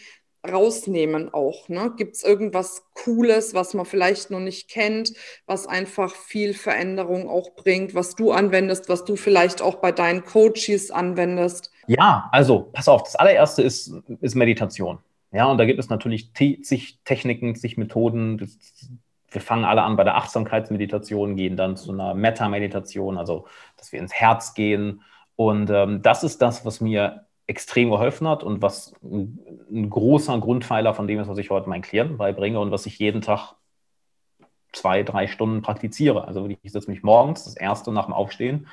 rausnehmen 0.51 1.33
auch. 1.33 1.69
Ne? 1.69 1.93
Gibt 1.97 2.17
es 2.17 2.23
irgendwas 2.23 2.85
Cooles, 2.95 3.55
was 3.55 3.75
man 3.75 3.87
vielleicht 3.87 4.31
noch 4.31 4.41
nicht 4.41 4.69
kennt, 4.69 5.13
was 5.47 5.67
einfach 5.67 6.15
viel 6.15 6.55
Veränderung 6.55 7.29
auch 7.29 7.55
bringt, 7.55 7.95
was 7.95 8.15
du 8.15 8.33
anwendest, 8.33 8.89
was 8.89 9.05
du 9.05 9.17
vielleicht 9.17 9.63
auch 9.63 9.77
bei 9.77 9.93
deinen 9.93 10.25
Coaches 10.25 10.91
anwendest? 10.91 11.71
Ja, 11.87 12.29
also 12.33 12.71
pass 12.73 12.89
auf, 12.89 13.03
das 13.03 13.17
allererste 13.17 13.63
ist, 13.63 13.93
ist 14.21 14.35
Meditation. 14.35 14.99
Ja, 15.33 15.47
und 15.47 15.59
da 15.59 15.65
gibt 15.65 15.81
es 15.81 15.89
natürlich 15.89 16.33
zig 16.35 16.99
Techniken, 17.05 17.57
zig 17.57 17.77
Methoden. 17.77 18.39
Das, 18.39 18.57
wir 19.31 19.41
fangen 19.41 19.65
alle 19.65 19.83
an 19.83 19.97
bei 19.97 20.05
der 20.05 20.17
Achtsamkeitsmeditation, 20.17 21.37
gehen 21.37 21.57
dann 21.57 21.77
zu 21.77 21.93
einer 21.93 22.15
Meta-Meditation, 22.15 23.19
also 23.19 23.47
dass 23.77 23.91
wir 23.93 23.99
ins 23.99 24.13
Herz 24.13 24.55
gehen. 24.55 25.03
Und 25.37 25.71
ähm, 25.71 26.03
das 26.03 26.23
ist 26.23 26.41
das, 26.41 26.65
was 26.65 26.81
mir 26.81 27.24
extrem 27.47 27.91
geholfen 27.91 28.27
hat 28.27 28.43
und 28.43 28.63
was 28.63 28.95
ein, 29.03 29.39
ein, 29.71 29.91
großer 29.91 30.39
Grundpfeiler 30.39 30.95
von 30.95 31.07
dem 31.07 31.21
ist, 31.21 31.29
was 31.29 31.39
ich 31.39 31.51
heute 31.51 31.69
meinen 31.69 31.83
Klienten 31.83 32.17
beibringe 32.17 32.59
und 32.59 32.71
was 32.71 32.87
ich 32.87 32.99
jeden 32.99 33.21
Tag 33.21 33.55
zwei, 34.73 35.03
drei 35.03 35.27
Stunden 35.27 35.63
praktiziere. 35.63 36.27
Also 36.27 36.47
ich 36.47 36.73
setze 36.73 36.91
mich 36.91 37.03
morgens, 37.03 37.45
das 37.45 37.57
erste 37.57 37.93
nach 37.93 38.07
dem 38.07 38.15
Aufstehen, 38.15 38.67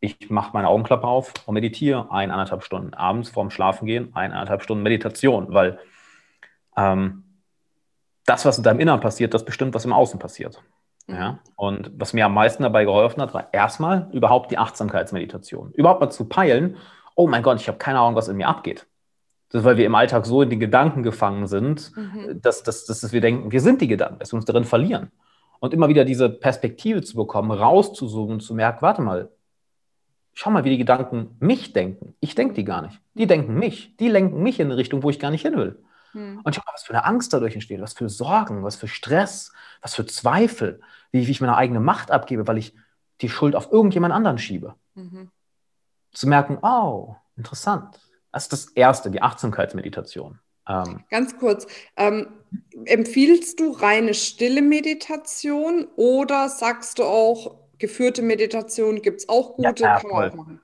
ich 0.00 0.30
mache 0.30 0.50
meine 0.52 0.68
Augenklappe 0.68 1.06
auf 1.06 1.32
und 1.46 1.54
meditiere 1.54 2.10
eineinhalb 2.12 2.62
Stunden. 2.62 2.94
Abends 2.94 3.30
vorm 3.30 3.50
Schlafengehen 3.50 4.14
eineinhalb 4.14 4.62
Stunden 4.62 4.84
Meditation, 4.84 5.52
weil 5.52 5.80
ähm, 6.76 7.24
das, 8.24 8.44
was 8.44 8.58
in 8.58 8.64
deinem 8.64 8.80
Inneren 8.80 9.00
passiert, 9.00 9.34
das 9.34 9.44
bestimmt, 9.44 9.74
was 9.74 9.84
im 9.84 9.92
Außen 9.92 10.20
passiert. 10.20 10.62
Mhm. 11.08 11.14
Ja? 11.14 11.38
Und 11.56 11.90
was 11.96 12.12
mir 12.12 12.26
am 12.26 12.34
meisten 12.34 12.62
dabei 12.62 12.84
geholfen 12.84 13.20
hat, 13.20 13.34
war 13.34 13.52
erstmal 13.52 14.08
überhaupt 14.12 14.50
die 14.50 14.58
Achtsamkeitsmeditation. 14.58 15.72
Überhaupt 15.72 16.00
mal 16.00 16.10
zu 16.10 16.26
peilen, 16.26 16.76
oh 17.18 17.26
mein 17.26 17.42
Gott, 17.42 17.60
ich 17.60 17.66
habe 17.66 17.78
keine 17.78 17.98
Ahnung, 17.98 18.14
was 18.14 18.28
in 18.28 18.36
mir 18.36 18.46
abgeht. 18.46 18.86
Das 19.48 19.60
ist, 19.60 19.64
weil 19.64 19.76
wir 19.76 19.86
im 19.86 19.94
Alltag 19.96 20.24
so 20.24 20.40
in 20.40 20.50
den 20.50 20.60
Gedanken 20.60 21.02
gefangen 21.02 21.48
sind, 21.48 21.90
mhm. 21.96 22.40
dass, 22.40 22.62
dass, 22.62 22.86
dass 22.86 23.12
wir 23.12 23.20
denken, 23.20 23.50
wir 23.50 23.60
sind 23.60 23.80
die 23.80 23.88
Gedanken, 23.88 24.20
dass 24.20 24.32
wir 24.32 24.36
uns 24.36 24.44
darin 24.44 24.64
verlieren. 24.64 25.10
Und 25.58 25.74
immer 25.74 25.88
wieder 25.88 26.04
diese 26.04 26.28
Perspektive 26.28 27.02
zu 27.02 27.16
bekommen, 27.16 27.50
rauszuzoomen, 27.50 28.38
zu 28.38 28.54
merken, 28.54 28.82
warte 28.82 29.02
mal, 29.02 29.30
schau 30.32 30.50
mal, 30.50 30.62
wie 30.62 30.70
die 30.70 30.78
Gedanken 30.78 31.36
mich 31.40 31.72
denken. 31.72 32.14
Ich 32.20 32.36
denke 32.36 32.54
die 32.54 32.62
gar 32.62 32.82
nicht. 32.82 33.00
Die 33.14 33.26
denken 33.26 33.54
mich. 33.58 33.96
Die 33.96 34.08
lenken 34.08 34.40
mich 34.40 34.60
in 34.60 34.68
eine 34.68 34.76
Richtung, 34.76 35.02
wo 35.02 35.10
ich 35.10 35.18
gar 35.18 35.32
nicht 35.32 35.42
hin 35.42 35.56
will. 35.56 35.82
Mhm. 36.12 36.42
Und 36.44 36.54
schau 36.54 36.62
mal, 36.64 36.72
was 36.72 36.84
für 36.84 36.94
eine 36.94 37.04
Angst 37.04 37.32
dadurch 37.32 37.54
entsteht, 37.54 37.80
was 37.80 37.94
für 37.94 38.08
Sorgen, 38.08 38.62
was 38.62 38.76
für 38.76 38.86
Stress, 38.86 39.52
was 39.82 39.96
für 39.96 40.06
Zweifel, 40.06 40.80
wie, 41.10 41.26
wie 41.26 41.32
ich 41.32 41.40
meine 41.40 41.56
eigene 41.56 41.80
Macht 41.80 42.12
abgebe, 42.12 42.46
weil 42.46 42.58
ich 42.58 42.74
die 43.22 43.28
Schuld 43.28 43.56
auf 43.56 43.72
irgendjemand 43.72 44.14
anderen 44.14 44.38
schiebe. 44.38 44.76
Mhm 44.94 45.30
zu 46.18 46.28
merken, 46.28 46.58
oh, 46.62 47.14
interessant. 47.36 48.00
Das 48.32 48.44
ist 48.44 48.52
das 48.52 48.66
Erste, 48.66 49.10
die 49.10 49.22
Achtsamkeitsmeditation. 49.22 50.38
Ähm, 50.68 51.04
Ganz 51.10 51.38
kurz, 51.38 51.66
ähm, 51.96 52.26
empfiehlst 52.84 53.58
du 53.60 53.72
reine 53.72 54.14
stille 54.14 54.60
Meditation 54.60 55.86
oder 55.96 56.48
sagst 56.48 56.98
du 56.98 57.04
auch, 57.04 57.54
geführte 57.78 58.22
Meditation 58.22 59.00
gibt 59.00 59.20
es 59.20 59.28
auch 59.28 59.54
gute, 59.54 59.82
ja, 59.82 59.98
kann 60.00 60.10
man 60.10 60.30
auch 60.30 60.34
machen? 60.34 60.60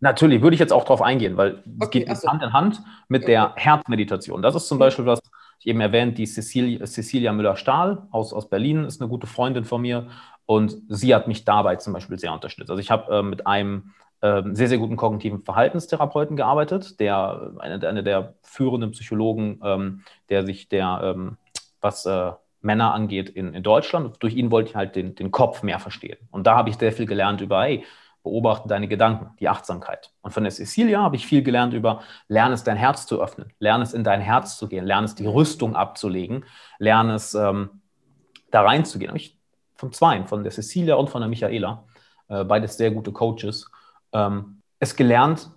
Natürlich, 0.00 0.42
würde 0.42 0.54
ich 0.54 0.60
jetzt 0.60 0.72
auch 0.72 0.84
darauf 0.84 1.02
eingehen, 1.02 1.36
weil 1.36 1.62
es 1.80 1.86
okay, 1.86 2.04
geht 2.04 2.16
so. 2.16 2.28
Hand 2.28 2.42
in 2.42 2.52
Hand 2.52 2.82
mit 3.08 3.22
okay. 3.22 3.32
der 3.32 3.54
Herzmeditation. 3.56 4.42
Das 4.42 4.54
ist 4.54 4.68
zum 4.68 4.78
Beispiel 4.78 5.06
was, 5.06 5.20
ich 5.60 5.66
eben 5.66 5.80
erwähnt, 5.80 6.18
die 6.18 6.26
Cecilia, 6.26 6.84
Cecilia 6.86 7.32
Müller-Stahl 7.32 8.06
aus, 8.10 8.32
aus 8.32 8.48
Berlin 8.48 8.84
ist 8.84 9.00
eine 9.00 9.08
gute 9.08 9.26
Freundin 9.26 9.64
von 9.64 9.82
mir 9.82 10.08
und 10.46 10.76
sie 10.88 11.14
hat 11.14 11.28
mich 11.28 11.44
dabei 11.44 11.76
zum 11.76 11.92
Beispiel 11.92 12.18
sehr 12.18 12.32
unterstützt. 12.32 12.70
Also 12.70 12.80
ich 12.80 12.90
habe 12.90 13.18
äh, 13.18 13.22
mit 13.22 13.46
einem 13.46 13.92
sehr, 14.52 14.68
sehr 14.68 14.78
guten 14.78 14.96
kognitiven 14.96 15.42
Verhaltenstherapeuten 15.42 16.36
gearbeitet, 16.36 16.98
der 16.98 17.52
eine, 17.58 17.86
eine 17.86 18.02
der 18.02 18.34
führenden 18.42 18.92
Psychologen, 18.92 19.60
ähm, 19.62 20.02
der 20.30 20.46
sich 20.46 20.68
der, 20.68 21.00
ähm, 21.02 21.36
was 21.80 22.06
äh, 22.06 22.32
Männer 22.62 22.94
angeht, 22.94 23.28
in, 23.28 23.52
in 23.52 23.62
Deutschland. 23.62 24.16
Durch 24.20 24.34
ihn 24.34 24.50
wollte 24.50 24.70
ich 24.70 24.76
halt 24.76 24.96
den, 24.96 25.14
den 25.14 25.30
Kopf 25.30 25.62
mehr 25.62 25.78
verstehen. 25.78 26.16
Und 26.30 26.46
da 26.46 26.56
habe 26.56 26.70
ich 26.70 26.76
sehr 26.76 26.92
viel 26.92 27.06
gelernt 27.06 27.42
über, 27.42 27.62
hey, 27.64 27.84
beobachte 28.22 28.68
deine 28.68 28.88
Gedanken, 28.88 29.36
die 29.38 29.48
Achtsamkeit. 29.48 30.10
Und 30.22 30.32
von 30.32 30.44
der 30.44 30.50
Cecilia 30.50 31.02
habe 31.02 31.16
ich 31.16 31.26
viel 31.26 31.42
gelernt 31.42 31.74
über, 31.74 32.00
lerne 32.26 32.54
es 32.54 32.64
dein 32.64 32.78
Herz 32.78 33.06
zu 33.06 33.20
öffnen, 33.20 33.52
lerne 33.58 33.84
es 33.84 33.92
in 33.92 34.02
dein 34.02 34.22
Herz 34.22 34.56
zu 34.56 34.66
gehen, 34.66 34.86
lerne 34.86 35.04
es 35.04 35.14
die 35.14 35.26
Rüstung 35.26 35.76
abzulegen, 35.76 36.46
lerne 36.78 37.14
es 37.14 37.34
ähm, 37.34 37.82
da 38.50 38.62
reinzugehen. 38.62 39.14
Ich 39.14 39.38
von 39.76 39.92
zweien, 39.92 40.26
von 40.26 40.42
der 40.42 40.52
Cecilia 40.52 40.94
und 40.94 41.10
von 41.10 41.20
der 41.20 41.28
Michaela, 41.28 41.84
äh, 42.28 42.44
beides 42.44 42.78
sehr 42.78 42.90
gute 42.90 43.12
Coaches 43.12 43.70
ähm, 44.14 44.62
es 44.78 44.96
gelernt, 44.96 45.50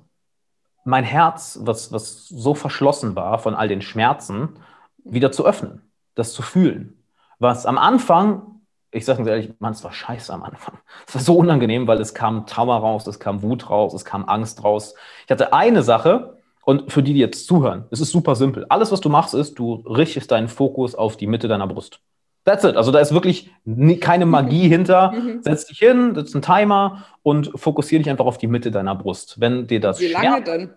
mein 0.84 1.04
Herz, 1.04 1.60
was, 1.62 1.92
was 1.92 2.28
so 2.28 2.54
verschlossen 2.56 3.16
war 3.16 3.40
von 3.40 3.56
all 3.56 3.68
den 3.68 3.82
Schmerzen, 3.82 4.60
wieder 5.04 5.32
zu 5.32 5.46
öffnen, 5.46 5.82
das 6.16 6.34
zu 6.34 6.42
fühlen. 6.42 7.04
Was 7.40 7.66
am 7.66 7.78
Anfang, 7.78 8.62
ich 8.92 9.06
sage 9.06 9.18
ganz 9.18 9.30
ehrlich, 9.30 9.54
man, 9.60 9.74
es 9.74 9.84
war 9.84 9.92
scheiße 9.94 10.34
am 10.34 10.44
Anfang. 10.44 10.78
Es 11.08 11.16
war 11.16 11.22
so 11.22 11.38
unangenehm, 11.38 11.88
weil 11.88 12.02
es 12.02 12.14
kam 12.14 12.46
Trauer 12.46 12.78
raus, 12.78 13.08
es 13.08 13.20
kam 13.20 13.42
Wut 13.42 13.70
raus, 13.70 13.94
es 13.94 14.06
kam 14.06 14.28
Angst 14.28 14.64
raus. 14.64 14.96
Ich 15.26 15.32
hatte 15.32 15.54
eine 15.54 15.84
Sache, 15.84 16.38
und 16.68 16.92
für 16.92 17.02
die, 17.02 17.14
die 17.14 17.22
jetzt 17.22 17.48
zuhören, 17.48 17.86
es 17.92 18.02
ist 18.02 18.12
super 18.12 18.36
simpel. 18.36 18.66
Alles, 18.68 18.92
was 18.92 19.00
du 19.00 19.08
machst, 19.08 19.34
ist, 19.34 19.58
du 19.58 19.76
richtest 19.76 20.32
deinen 20.32 20.50
Fokus 20.50 20.96
auf 20.96 21.16
die 21.16 21.26
Mitte 21.26 21.48
deiner 21.48 21.66
Brust. 21.66 22.02
That's 22.48 22.64
it. 22.64 22.78
Also 22.78 22.92
da 22.92 23.00
ist 23.00 23.14
wirklich 23.14 23.52
keine 24.00 24.26
Magie 24.26 24.70
hinter. 24.70 25.12
Mhm. 25.12 25.44
Setz 25.44 25.66
dich 25.66 25.80
hin, 25.80 26.16
setz 26.16 26.34
einen 26.34 26.42
Timer 26.42 27.04
und 27.22 27.52
fokussiere 27.56 28.02
dich 28.02 28.10
einfach 28.10 28.26
auf 28.26 28.38
die 28.38 28.48
Mitte 28.48 28.72
deiner 28.72 28.96
Brust. 28.96 29.42
Wenn 29.42 29.68
dir 29.68 29.82
das 29.82 30.00
Wie 30.00 30.08
lange 30.08 30.42
denn? 30.42 30.70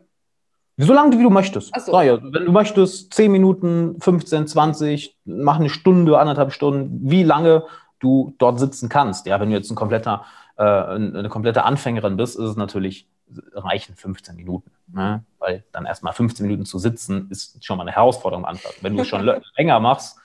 So 0.77 0.93
lange, 0.93 1.17
wie 1.17 1.23
du 1.23 1.31
möchtest. 1.31 1.73
So. 1.81 2.01
Ja, 2.01 2.19
wenn 2.21 2.47
du 2.47 2.51
möchtest, 2.51 3.15
10 3.15 3.31
Minuten, 3.31 4.01
15, 4.01 4.49
20, 4.49 5.17
mach 5.25 5.61
eine 5.61 5.69
Stunde, 5.69 6.19
anderthalb 6.19 6.53
Stunden, 6.53 7.09
wie 7.09 7.23
lange 7.23 7.65
du 8.01 8.35
dort 8.39 8.59
sitzen 8.59 8.89
kannst. 8.89 9.27
Ja, 9.27 9.39
wenn 9.39 9.51
du 9.51 9.57
jetzt 9.57 9.71
ein 9.71 9.77
kompletter, 9.77 10.25
äh, 10.57 10.65
eine 10.65 11.29
komplette 11.29 11.63
Anfängerin 11.65 12.17
bist, 12.17 12.37
ist 12.37 12.45
es 12.45 12.57
natürlich 12.57 13.07
reichen 13.55 13.95
15 13.95 14.35
Minuten. 14.35 14.73
Ne? 14.93 15.23
Weil 15.39 15.63
dann 15.71 15.87
erstmal 15.87 16.15
15 16.15 16.45
Minuten 16.45 16.65
zu 16.65 16.81
sitzen, 16.81 17.29
ist 17.31 17.65
schon 17.65 17.77
mal 17.77 17.85
eine 17.85 17.93
Herausforderung 17.93 18.45
am 18.45 18.51
Anfang. 18.51 18.73
Wenn 18.81 18.97
du 18.97 19.03
es 19.03 19.09
schon 19.09 19.23
länger 19.57 19.79
machst, 19.79 20.20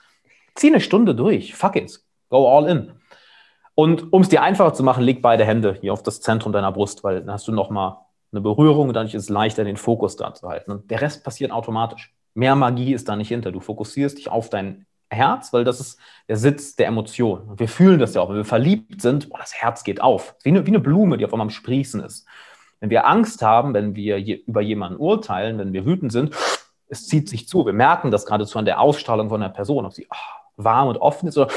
Zieh 0.56 0.68
eine 0.68 0.80
Stunde 0.80 1.14
durch. 1.14 1.54
Fuck 1.54 1.76
it. 1.76 2.00
Go 2.28 2.48
all 2.48 2.68
in. 2.68 2.92
Und 3.74 4.12
um 4.12 4.22
es 4.22 4.30
dir 4.30 4.42
einfacher 4.42 4.72
zu 4.72 4.82
machen, 4.82 5.04
leg 5.04 5.20
beide 5.20 5.44
Hände 5.44 5.76
hier 5.80 5.92
auf 5.92 6.02
das 6.02 6.20
Zentrum 6.20 6.52
deiner 6.52 6.72
Brust, 6.72 7.04
weil 7.04 7.20
dann 7.20 7.30
hast 7.30 7.46
du 7.46 7.52
nochmal 7.52 7.98
eine 8.32 8.40
Berührung 8.40 8.88
und 8.88 8.94
dadurch 8.94 9.14
ist 9.14 9.24
es 9.24 9.28
leichter, 9.28 9.64
den 9.64 9.76
Fokus 9.76 10.16
da 10.16 10.32
zu 10.34 10.48
halten. 10.48 10.70
Und 10.70 10.90
der 10.90 11.00
Rest 11.00 11.24
passiert 11.24 11.52
automatisch. 11.52 12.14
Mehr 12.34 12.56
Magie 12.56 12.94
ist 12.94 13.08
da 13.08 13.16
nicht 13.16 13.28
hinter. 13.28 13.52
Du 13.52 13.60
fokussierst 13.60 14.18
dich 14.18 14.30
auf 14.30 14.50
dein 14.50 14.86
Herz, 15.10 15.52
weil 15.52 15.64
das 15.64 15.78
ist 15.80 16.00
der 16.28 16.36
Sitz 16.36 16.74
der 16.76 16.88
Emotion. 16.88 17.42
Und 17.48 17.60
wir 17.60 17.68
fühlen 17.68 17.98
das 17.98 18.14
ja 18.14 18.22
auch. 18.22 18.30
Wenn 18.30 18.36
wir 18.36 18.44
verliebt 18.44 19.00
sind, 19.00 19.28
boah, 19.30 19.38
das 19.38 19.54
Herz 19.54 19.84
geht 19.84 20.00
auf. 20.00 20.34
Wie 20.42 20.50
eine, 20.50 20.66
wie 20.66 20.70
eine 20.70 20.80
Blume, 20.80 21.16
die 21.16 21.24
auf 21.24 21.32
einmal 21.32 21.46
am 21.46 21.50
Sprießen 21.50 22.02
ist. 22.02 22.26
Wenn 22.80 22.90
wir 22.90 23.06
Angst 23.06 23.42
haben, 23.42 23.74
wenn 23.74 23.94
wir 23.94 24.20
je, 24.20 24.34
über 24.34 24.60
jemanden 24.60 24.98
urteilen, 24.98 25.58
wenn 25.58 25.72
wir 25.72 25.86
wütend 25.86 26.12
sind, 26.12 26.34
es 26.88 27.06
zieht 27.06 27.28
sich 27.28 27.48
zu. 27.48 27.64
Wir 27.66 27.72
merken 27.72 28.10
das 28.10 28.26
geradezu 28.26 28.58
an 28.58 28.64
der 28.64 28.80
Ausstrahlung 28.80 29.28
von 29.28 29.40
der 29.40 29.48
Person, 29.48 29.86
ob 29.86 29.92
sie, 29.92 30.06
oh, 30.10 30.45
warm 30.56 30.88
und 30.88 30.98
offen 30.98 31.28
ist 31.28 31.38
oder 31.38 31.50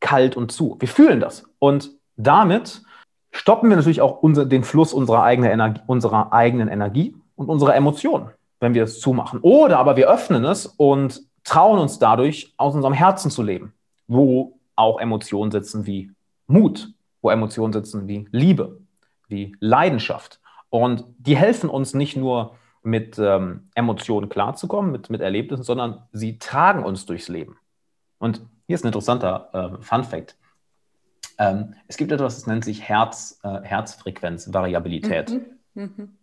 kalt 0.00 0.36
und 0.36 0.52
zu. 0.52 0.76
Wir 0.78 0.88
fühlen 0.88 1.20
das. 1.20 1.44
Und 1.58 1.90
damit 2.16 2.82
stoppen 3.32 3.68
wir 3.68 3.76
natürlich 3.76 4.00
auch 4.00 4.22
unser, 4.22 4.46
den 4.46 4.64
Fluss 4.64 4.92
unserer 4.92 5.22
eigenen, 5.22 5.50
Energie, 5.50 5.80
unserer 5.86 6.32
eigenen 6.32 6.68
Energie 6.68 7.16
und 7.34 7.48
unserer 7.48 7.74
Emotionen, 7.74 8.30
wenn 8.60 8.74
wir 8.74 8.84
es 8.84 9.00
zumachen. 9.00 9.40
Oder 9.42 9.78
aber 9.78 9.96
wir 9.96 10.08
öffnen 10.08 10.44
es 10.44 10.66
und 10.66 11.22
trauen 11.44 11.78
uns 11.78 11.98
dadurch, 11.98 12.54
aus 12.56 12.74
unserem 12.74 12.94
Herzen 12.94 13.30
zu 13.30 13.42
leben, 13.42 13.72
wo 14.08 14.58
auch 14.74 15.00
Emotionen 15.00 15.50
sitzen 15.50 15.86
wie 15.86 16.12
Mut, 16.46 16.90
wo 17.22 17.30
Emotionen 17.30 17.72
sitzen 17.72 18.08
wie 18.08 18.28
Liebe, 18.30 18.80
wie 19.28 19.56
Leidenschaft. 19.60 20.40
Und 20.70 21.04
die 21.18 21.36
helfen 21.36 21.70
uns 21.70 21.94
nicht 21.94 22.16
nur 22.16 22.56
mit 22.82 23.18
ähm, 23.18 23.68
Emotionen 23.74 24.28
klarzukommen, 24.28 24.92
mit, 24.92 25.10
mit 25.10 25.20
Erlebnissen, 25.20 25.64
sondern 25.64 26.02
sie 26.12 26.38
tragen 26.38 26.84
uns 26.84 27.06
durchs 27.06 27.28
Leben. 27.28 27.56
Und 28.18 28.42
hier 28.66 28.74
ist 28.74 28.84
ein 28.84 28.88
interessanter 28.88 29.48
äh, 29.52 29.82
Fun 29.82 30.04
Fact. 30.04 30.36
Ähm, 31.38 31.74
es 31.86 31.96
gibt 31.96 32.12
etwas, 32.12 32.36
das 32.36 32.46
nennt 32.46 32.64
sich 32.64 32.82
Herz, 32.82 33.38
äh, 33.42 33.60
Herzfrequenzvariabilität. 33.62 35.30
Mhm. 35.30 35.46
Mhm. 35.74 36.18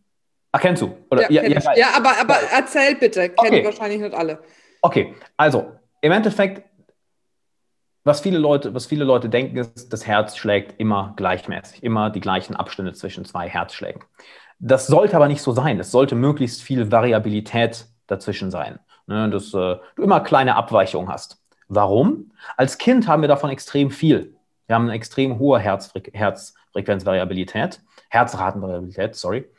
Ach, 0.51 0.59
kennst 0.59 0.81
du? 0.81 0.95
Oder, 1.09 1.31
ja, 1.31 1.43
ja, 1.43 1.59
ja, 1.59 1.75
ja, 1.75 1.87
aber, 1.95 2.11
aber 2.19 2.35
erzähl 2.51 2.95
bitte. 2.95 3.29
Kennen 3.29 3.35
okay. 3.37 3.65
wahrscheinlich 3.65 4.01
nicht 4.01 4.13
alle. 4.13 4.39
Okay, 4.81 5.15
also 5.37 5.71
im 6.01 6.11
Endeffekt, 6.11 6.63
was 8.03 8.21
viele 8.21 8.37
Leute, 8.37 8.73
was 8.73 8.85
viele 8.85 9.05
Leute 9.05 9.29
denken, 9.29 9.57
ist, 9.57 9.91
das 9.93 10.05
Herz 10.05 10.35
schlägt 10.35 10.79
immer 10.79 11.13
gleichmäßig, 11.15 11.83
immer 11.83 12.09
die 12.09 12.19
gleichen 12.19 12.55
Abstände 12.55 12.93
zwischen 12.93 13.25
zwei 13.25 13.47
Herzschlägen. 13.47 14.03
Das 14.59 14.87
sollte 14.87 15.15
aber 15.15 15.27
nicht 15.27 15.41
so 15.41 15.51
sein. 15.53 15.79
Es 15.79 15.91
sollte 15.91 16.15
möglichst 16.15 16.61
viel 16.61 16.91
Variabilität 16.91 17.87
dazwischen 18.07 18.51
sein, 18.51 18.79
ne, 19.07 19.29
dass 19.29 19.53
äh, 19.53 19.77
du 19.95 20.03
immer 20.03 20.19
kleine 20.19 20.55
Abweichungen 20.55 21.11
hast. 21.11 21.42
Warum? 21.67 22.31
Als 22.57 22.77
Kind 22.77 23.07
haben 23.07 23.21
wir 23.21 23.27
davon 23.27 23.49
extrem 23.49 23.89
viel. 23.91 24.35
Wir 24.67 24.75
haben 24.75 24.85
eine 24.85 24.93
extrem 24.93 25.39
hohe 25.39 25.59
Herzfre 25.59 26.01
Herzfrequenzvariabilität, 26.11 27.81
Herzratenvariabilität, 28.09 29.15
sorry, 29.15 29.49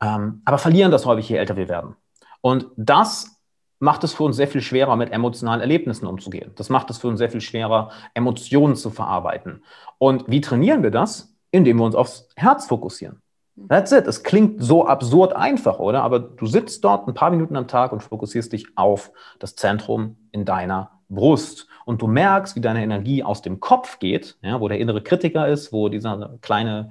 ähm, 0.00 0.42
aber 0.44 0.58
verlieren 0.58 0.90
das 0.90 1.06
häufig, 1.06 1.28
je 1.28 1.36
älter 1.36 1.56
wir 1.56 1.68
werden. 1.68 1.96
Und 2.40 2.66
das 2.76 3.36
macht 3.78 4.04
es 4.04 4.14
für 4.14 4.24
uns 4.24 4.36
sehr 4.36 4.48
viel 4.48 4.62
schwerer, 4.62 4.96
mit 4.96 5.12
emotionalen 5.12 5.60
Erlebnissen 5.60 6.06
umzugehen. 6.06 6.52
Das 6.56 6.70
macht 6.70 6.90
es 6.90 6.98
für 6.98 7.08
uns 7.08 7.18
sehr 7.18 7.30
viel 7.30 7.40
schwerer, 7.40 7.90
Emotionen 8.14 8.76
zu 8.76 8.90
verarbeiten. 8.90 9.62
Und 9.98 10.24
wie 10.28 10.40
trainieren 10.40 10.82
wir 10.82 10.90
das? 10.90 11.34
Indem 11.50 11.78
wir 11.78 11.84
uns 11.84 11.94
aufs 11.94 12.28
Herz 12.36 12.66
fokussieren. 12.66 13.22
That's 13.68 13.92
it. 13.92 14.06
Es 14.06 14.22
klingt 14.22 14.62
so 14.62 14.86
absurd 14.86 15.34
einfach, 15.34 15.78
oder? 15.78 16.02
Aber 16.02 16.18
du 16.18 16.46
sitzt 16.46 16.84
dort 16.84 17.08
ein 17.08 17.14
paar 17.14 17.30
Minuten 17.30 17.56
am 17.56 17.68
Tag 17.68 17.92
und 17.92 18.02
fokussierst 18.02 18.52
dich 18.52 18.66
auf 18.76 19.12
das 19.38 19.56
Zentrum 19.56 20.16
in 20.30 20.44
deiner 20.44 20.95
Brust. 21.08 21.68
Und 21.84 22.02
du 22.02 22.06
merkst, 22.06 22.56
wie 22.56 22.60
deine 22.60 22.82
Energie 22.82 23.22
aus 23.22 23.42
dem 23.42 23.60
Kopf 23.60 23.98
geht, 23.98 24.36
ja, 24.42 24.60
wo 24.60 24.68
der 24.68 24.78
innere 24.78 25.02
Kritiker 25.02 25.48
ist, 25.48 25.72
wo 25.72 25.88
dieser 25.88 26.38
kleine 26.40 26.90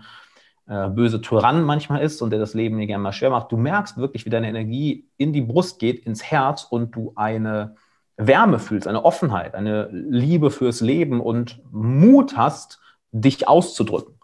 äh, 0.68 0.90
böse 0.90 1.22
Tyrann 1.22 1.64
manchmal 1.64 2.02
ist 2.02 2.22
und 2.22 2.32
der 2.32 2.40
das 2.40 2.54
Leben 2.54 2.78
nicht 2.78 2.88
gerne 2.88 3.04
mal 3.04 3.14
schwer 3.14 3.30
macht. 3.30 3.52
Du 3.52 3.58
merkst 3.58 3.98
wirklich, 3.98 4.26
wie 4.26 4.30
deine 4.30 4.50
Energie 4.50 5.08
in 5.18 5.34
die 5.34 5.42
Brust 5.42 5.80
geht, 5.80 6.06
ins 6.06 6.24
Herz 6.24 6.64
und 6.64 6.96
du 6.96 7.14
eine 7.16 7.76
Wärme 8.18 8.60
fühlst, 8.60 8.88
eine 8.88 9.04
Offenheit, 9.04 9.56
eine 9.56 9.90
Liebe 9.92 10.50
fürs 10.50 10.82
Leben 10.82 11.20
und 11.20 11.62
Mut 11.72 12.38
hast, 12.38 12.80
dich 13.12 13.48
auszudrücken. 13.48 14.16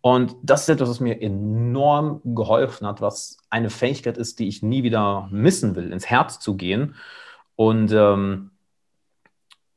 Und 0.00 0.36
das 0.42 0.62
ist 0.62 0.68
etwas, 0.68 0.90
was 0.90 1.00
mir 1.00 1.22
enorm 1.22 2.20
geholfen 2.24 2.86
hat, 2.86 3.00
was 3.00 3.38
eine 3.48 3.70
Fähigkeit 3.70 4.18
ist, 4.18 4.38
die 4.38 4.48
ich 4.48 4.62
nie 4.62 4.82
wieder 4.82 5.28
missen 5.30 5.76
will, 5.76 5.92
ins 5.92 6.06
Herz 6.06 6.40
zu 6.40 6.56
gehen 6.56 6.94
und 7.56 7.92
ähm, 7.92 8.50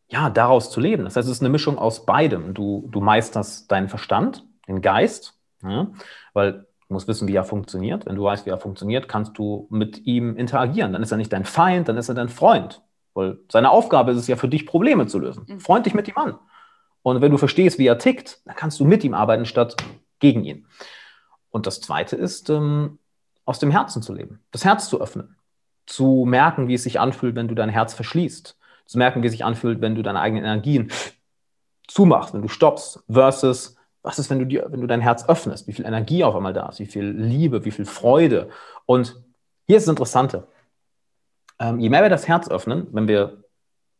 ja, 0.10 0.30
daraus 0.30 0.72
zu 0.72 0.80
leben. 0.80 1.04
Das 1.04 1.16
heißt, 1.16 1.28
es 1.28 1.36
ist 1.36 1.42
eine 1.42 1.50
Mischung 1.50 1.78
aus 1.78 2.06
beidem. 2.06 2.54
Du, 2.54 2.88
du 2.92 3.02
meisterst 3.02 3.72
deinen 3.72 3.90
Verstand, 3.90 4.46
den 4.68 4.82
Geist 4.82 5.38
ja? 5.64 5.88
Weil 6.34 6.54
du 6.54 6.94
musst 6.94 7.08
wissen, 7.08 7.28
wie 7.28 7.36
er 7.36 7.44
funktioniert. 7.44 8.06
Wenn 8.06 8.16
du 8.16 8.24
weißt, 8.24 8.46
wie 8.46 8.50
er 8.50 8.60
funktioniert, 8.60 9.08
kannst 9.08 9.38
du 9.38 9.68
mit 9.70 10.06
ihm 10.06 10.36
interagieren. 10.36 10.94
Dann 10.94 11.04
ist 11.04 11.12
er 11.12 11.18
nicht 11.18 11.34
dein 11.34 11.46
Feind, 11.46 11.88
dann 11.88 11.98
ist 11.98 12.10
er 12.10 12.16
dein 12.16 12.30
Freund. 12.30 12.82
Weil 13.14 13.40
seine 13.52 13.72
Aufgabe 13.72 14.12
ist 14.12 14.18
es 14.18 14.28
ja 14.28 14.36
für 14.36 14.48
dich, 14.48 14.66
Probleme 14.66 15.08
zu 15.08 15.20
lösen. 15.20 15.46
Mhm. 15.48 15.60
Freund 15.60 15.86
dich 15.86 15.94
mit 15.94 16.08
ihm 16.08 16.18
an. 16.18 16.38
Und 17.02 17.22
wenn 17.22 17.32
du 17.32 17.38
verstehst, 17.38 17.80
wie 17.80 17.88
er 17.88 17.98
tickt, 17.98 18.42
dann 18.46 18.56
kannst 18.56 18.80
du 18.80 18.86
mit 18.86 19.04
ihm 19.04 19.14
arbeiten, 19.14 19.46
statt 19.46 19.76
gegen 20.20 20.44
ihn. 20.44 20.68
Und 21.50 21.66
das 21.66 21.82
Zweite 21.82 22.16
ist, 22.16 22.50
ähm, 22.50 23.00
aus 23.46 23.60
dem 23.60 23.72
Herzen 23.72 24.02
zu 24.02 24.14
leben, 24.14 24.44
das 24.52 24.66
Herz 24.66 24.90
zu 24.90 25.00
öffnen, 25.00 25.38
zu 25.86 26.26
merken, 26.28 26.68
wie 26.68 26.74
es 26.74 26.84
sich 26.84 27.00
anfühlt, 27.00 27.36
wenn 27.36 27.48
du 27.48 27.56
dein 27.56 27.70
Herz 27.70 27.94
verschließt, 27.94 28.58
zu 28.88 28.98
merken, 28.98 29.24
wie 29.24 29.29
sich 29.29 29.46
anfühlt, 29.46 29.82
wenn 29.82 29.96
du 29.96 30.01
deine 30.01 30.20
eigenen 30.20 30.44
Energien 30.44 30.91
zumachst, 31.88 32.34
wenn 32.34 32.41
du 32.41 32.48
stoppst, 32.48 33.03
versus 33.10 33.75
was 34.01 34.20
ist, 34.20 34.29
wenn 34.29 34.39
du, 34.39 34.46
dir, 34.46 34.67
wenn 34.70 34.82
du 34.82 34.88
dein 34.88 35.01
Herz 35.01 35.27
öffnest? 35.27 35.67
Wie 35.67 35.74
viel 35.74 35.86
Energie 35.86 36.24
auf 36.24 36.36
einmal 36.36 36.53
da 36.53 36.70
ist? 36.70 36.79
Wie 36.79 36.86
viel 36.86 37.06
Liebe? 37.06 37.65
Wie 37.65 37.72
viel 37.72 37.86
Freude? 37.86 38.50
Und 38.86 39.22
hier 39.65 39.77
ist 39.77 39.86
das 39.88 39.91
Interessante. 39.91 40.48
Ähm, 41.60 41.79
je 41.79 41.89
mehr 41.89 42.03
wir 42.03 42.10
das 42.10 42.27
Herz 42.27 42.50
öffnen, 42.50 42.88
wenn 42.91 43.08
wir 43.08 43.44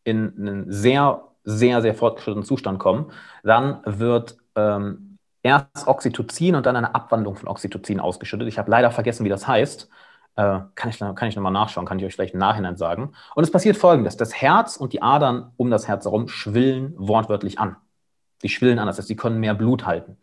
in 0.06 0.34
einen 0.38 0.72
sehr, 0.72 1.24
sehr, 1.44 1.82
sehr 1.82 1.94
fortgeschrittenen 1.94 2.46
Zustand 2.46 2.79
kommen, 2.79 3.12
dann 3.44 3.82
wird 3.86 4.38
ähm, 4.56 5.17
erst 5.44 5.88
Oxytocin 5.88 6.56
und 6.56 6.65
dann 6.65 6.77
eine 6.77 6.96
Abwandlung 6.96 7.36
von 7.36 7.50
Oxytocin 7.50 8.00
ausgeschüttet. 8.00 8.48
Ich 8.48 8.58
habe 8.58 8.72
leider 8.72 8.91
vergessen, 8.91 9.25
wie 9.25 9.29
das 9.29 9.48
heißt. 9.48 9.89
Äh, 10.38 10.60
kann 10.75 10.89
ich, 10.89 11.00
kann 11.00 11.27
ich 11.27 11.36
nochmal 11.36 11.51
nachschauen, 11.51 11.86
kann 11.86 12.00
ich 12.00 12.06
euch 12.06 12.13
vielleicht 12.13 12.36
im 12.36 12.39
Nachhinein 12.39 12.77
sagen. 12.77 13.13
Und 13.36 13.44
es 13.44 13.51
passiert 13.51 13.75
folgendes: 13.75 14.15
Das 14.15 14.34
Herz 14.34 14.77
und 14.77 14.94
die 14.94 15.01
Adern 15.01 15.51
um 15.57 15.70
das 15.70 15.88
Herz 15.88 16.05
herum 16.05 16.27
schwillen 16.27 16.94
wortwörtlich 16.96 17.59
an. 17.59 17.75
Die 18.44 18.50
schwillen 18.50 18.79
anders, 18.79 18.96
das 18.96 19.03
heißt, 19.03 19.09
die 19.09 19.16
können 19.16 19.40
mehr 19.40 19.55
Blut 19.55 19.85
halten. 19.85 20.18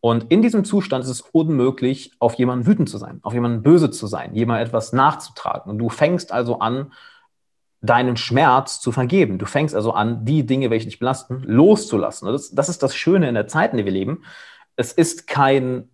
Und 0.00 0.30
in 0.30 0.42
diesem 0.42 0.64
Zustand 0.64 1.04
ist 1.04 1.10
es 1.10 1.22
unmöglich, 1.22 2.12
auf 2.18 2.34
jemanden 2.34 2.66
wütend 2.66 2.90
zu 2.90 2.98
sein, 2.98 3.18
auf 3.22 3.32
jemanden 3.32 3.62
böse 3.62 3.90
zu 3.90 4.06
sein, 4.06 4.34
jemandem 4.34 4.66
etwas 4.66 4.92
nachzutragen. 4.92 5.70
Und 5.70 5.78
du 5.78 5.88
fängst 5.88 6.32
also 6.32 6.58
an, 6.58 6.92
deinen 7.80 8.16
Schmerz 8.16 8.80
zu 8.80 8.92
vergeben. 8.92 9.38
Du 9.38 9.46
fängst 9.46 9.74
also 9.74 9.92
an, 9.92 10.24
die 10.24 10.44
Dinge, 10.44 10.70
welche 10.70 10.86
dich 10.86 10.98
belasten, 10.98 11.42
loszulassen. 11.44 12.30
Das, 12.30 12.50
das 12.50 12.68
ist 12.68 12.82
das 12.82 12.94
Schöne 12.94 13.28
in 13.28 13.34
der 13.34 13.46
Zeit, 13.46 13.70
in 13.72 13.78
der 13.78 13.86
wir 13.86 13.92
leben. 13.92 14.22
Es 14.76 14.92
ist 14.92 15.26
kein, 15.26 15.88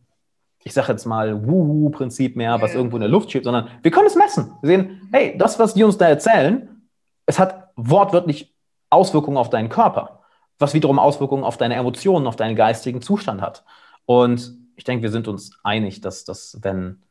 ich 0.64 0.72
sage 0.72 0.92
jetzt 0.92 1.06
mal, 1.06 1.46
Wuhu-Prinzip 1.46 2.36
mehr, 2.36 2.60
was 2.60 2.74
irgendwo 2.74 2.96
in 2.96 3.02
der 3.02 3.10
Luft 3.10 3.30
schwebt, 3.30 3.44
sondern 3.44 3.68
wir 3.82 3.90
können 3.90 4.06
es 4.06 4.16
messen. 4.16 4.52
Wir 4.62 4.68
sehen, 4.68 5.08
hey, 5.12 5.36
das, 5.36 5.58
was 5.58 5.74
die 5.74 5.84
uns 5.84 5.98
da 5.98 6.06
erzählen, 6.06 6.82
es 7.26 7.38
hat 7.38 7.70
wortwörtlich 7.76 8.54
Auswirkungen 8.90 9.36
auf 9.36 9.50
deinen 9.50 9.68
Körper 9.68 10.22
was 10.62 10.72
wiederum 10.72 10.98
Auswirkungen 10.98 11.44
auf 11.44 11.58
deine 11.58 11.74
Emotionen, 11.74 12.26
auf 12.26 12.36
deinen 12.36 12.56
geistigen 12.56 13.02
Zustand 13.02 13.42
hat. 13.42 13.64
Und 14.06 14.56
ich 14.76 14.84
denke, 14.84 15.02
wir 15.02 15.10
sind 15.10 15.28
uns 15.28 15.58
einig, 15.62 16.00
dass 16.00 16.24
das, 16.24 16.58
wenn, 16.62 17.02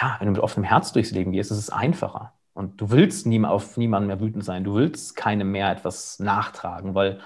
ja, 0.00 0.16
wenn 0.18 0.26
du 0.26 0.32
mit 0.32 0.40
offenem 0.40 0.64
Herz 0.64 0.92
durchs 0.92 1.10
Leben 1.10 1.32
gehst, 1.32 1.50
ist 1.50 1.58
es 1.58 1.70
einfacher. 1.70 2.32
Und 2.54 2.80
du 2.80 2.90
willst 2.90 3.26
nie 3.26 3.44
auf 3.44 3.76
niemanden 3.76 4.06
mehr 4.06 4.20
wütend 4.20 4.44
sein. 4.44 4.64
Du 4.64 4.74
willst 4.74 5.14
keinem 5.14 5.52
mehr 5.52 5.70
etwas 5.70 6.18
nachtragen, 6.18 6.94
weil 6.94 7.20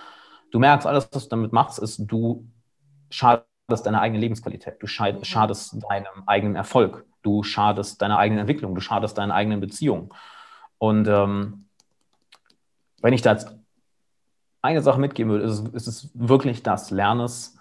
du 0.51 0.59
merkst, 0.59 0.87
alles, 0.87 1.09
was 1.13 1.25
du 1.25 1.31
damit 1.31 1.53
machst, 1.53 1.79
ist, 1.79 2.01
du 2.11 2.49
schadest 3.11 3.47
deiner 3.81 4.01
eigenen 4.01 4.21
Lebensqualität. 4.21 4.77
Du 4.81 4.87
mhm. 4.87 5.25
schadest 5.25 5.83
deinem 5.89 6.23
eigenen 6.27 6.57
Erfolg. 6.57 7.05
Du 7.23 7.43
schadest 7.43 8.03
deiner 8.03 8.19
eigenen 8.19 8.41
Entwicklung. 8.41 8.75
Du 8.75 8.81
schadest 8.81 9.17
deinen 9.19 9.31
eigenen 9.31 9.61
Beziehungen. 9.61 10.11
Und 10.79 11.09
ähm, 11.09 11.67
wenn 13.01 13.15
ich 13.15 13.23
da 13.23 13.33
jetzt 13.33 13.57
eine 14.63 14.81
Sache 14.81 15.01
mitgeben 15.01 15.33
würde, 15.33 15.45
ist, 15.45 15.69
ist 15.75 15.87
es 15.87 16.11
wirklich 16.15 16.63
das, 16.63 16.91
lerne 16.91 17.25
es 17.25 17.57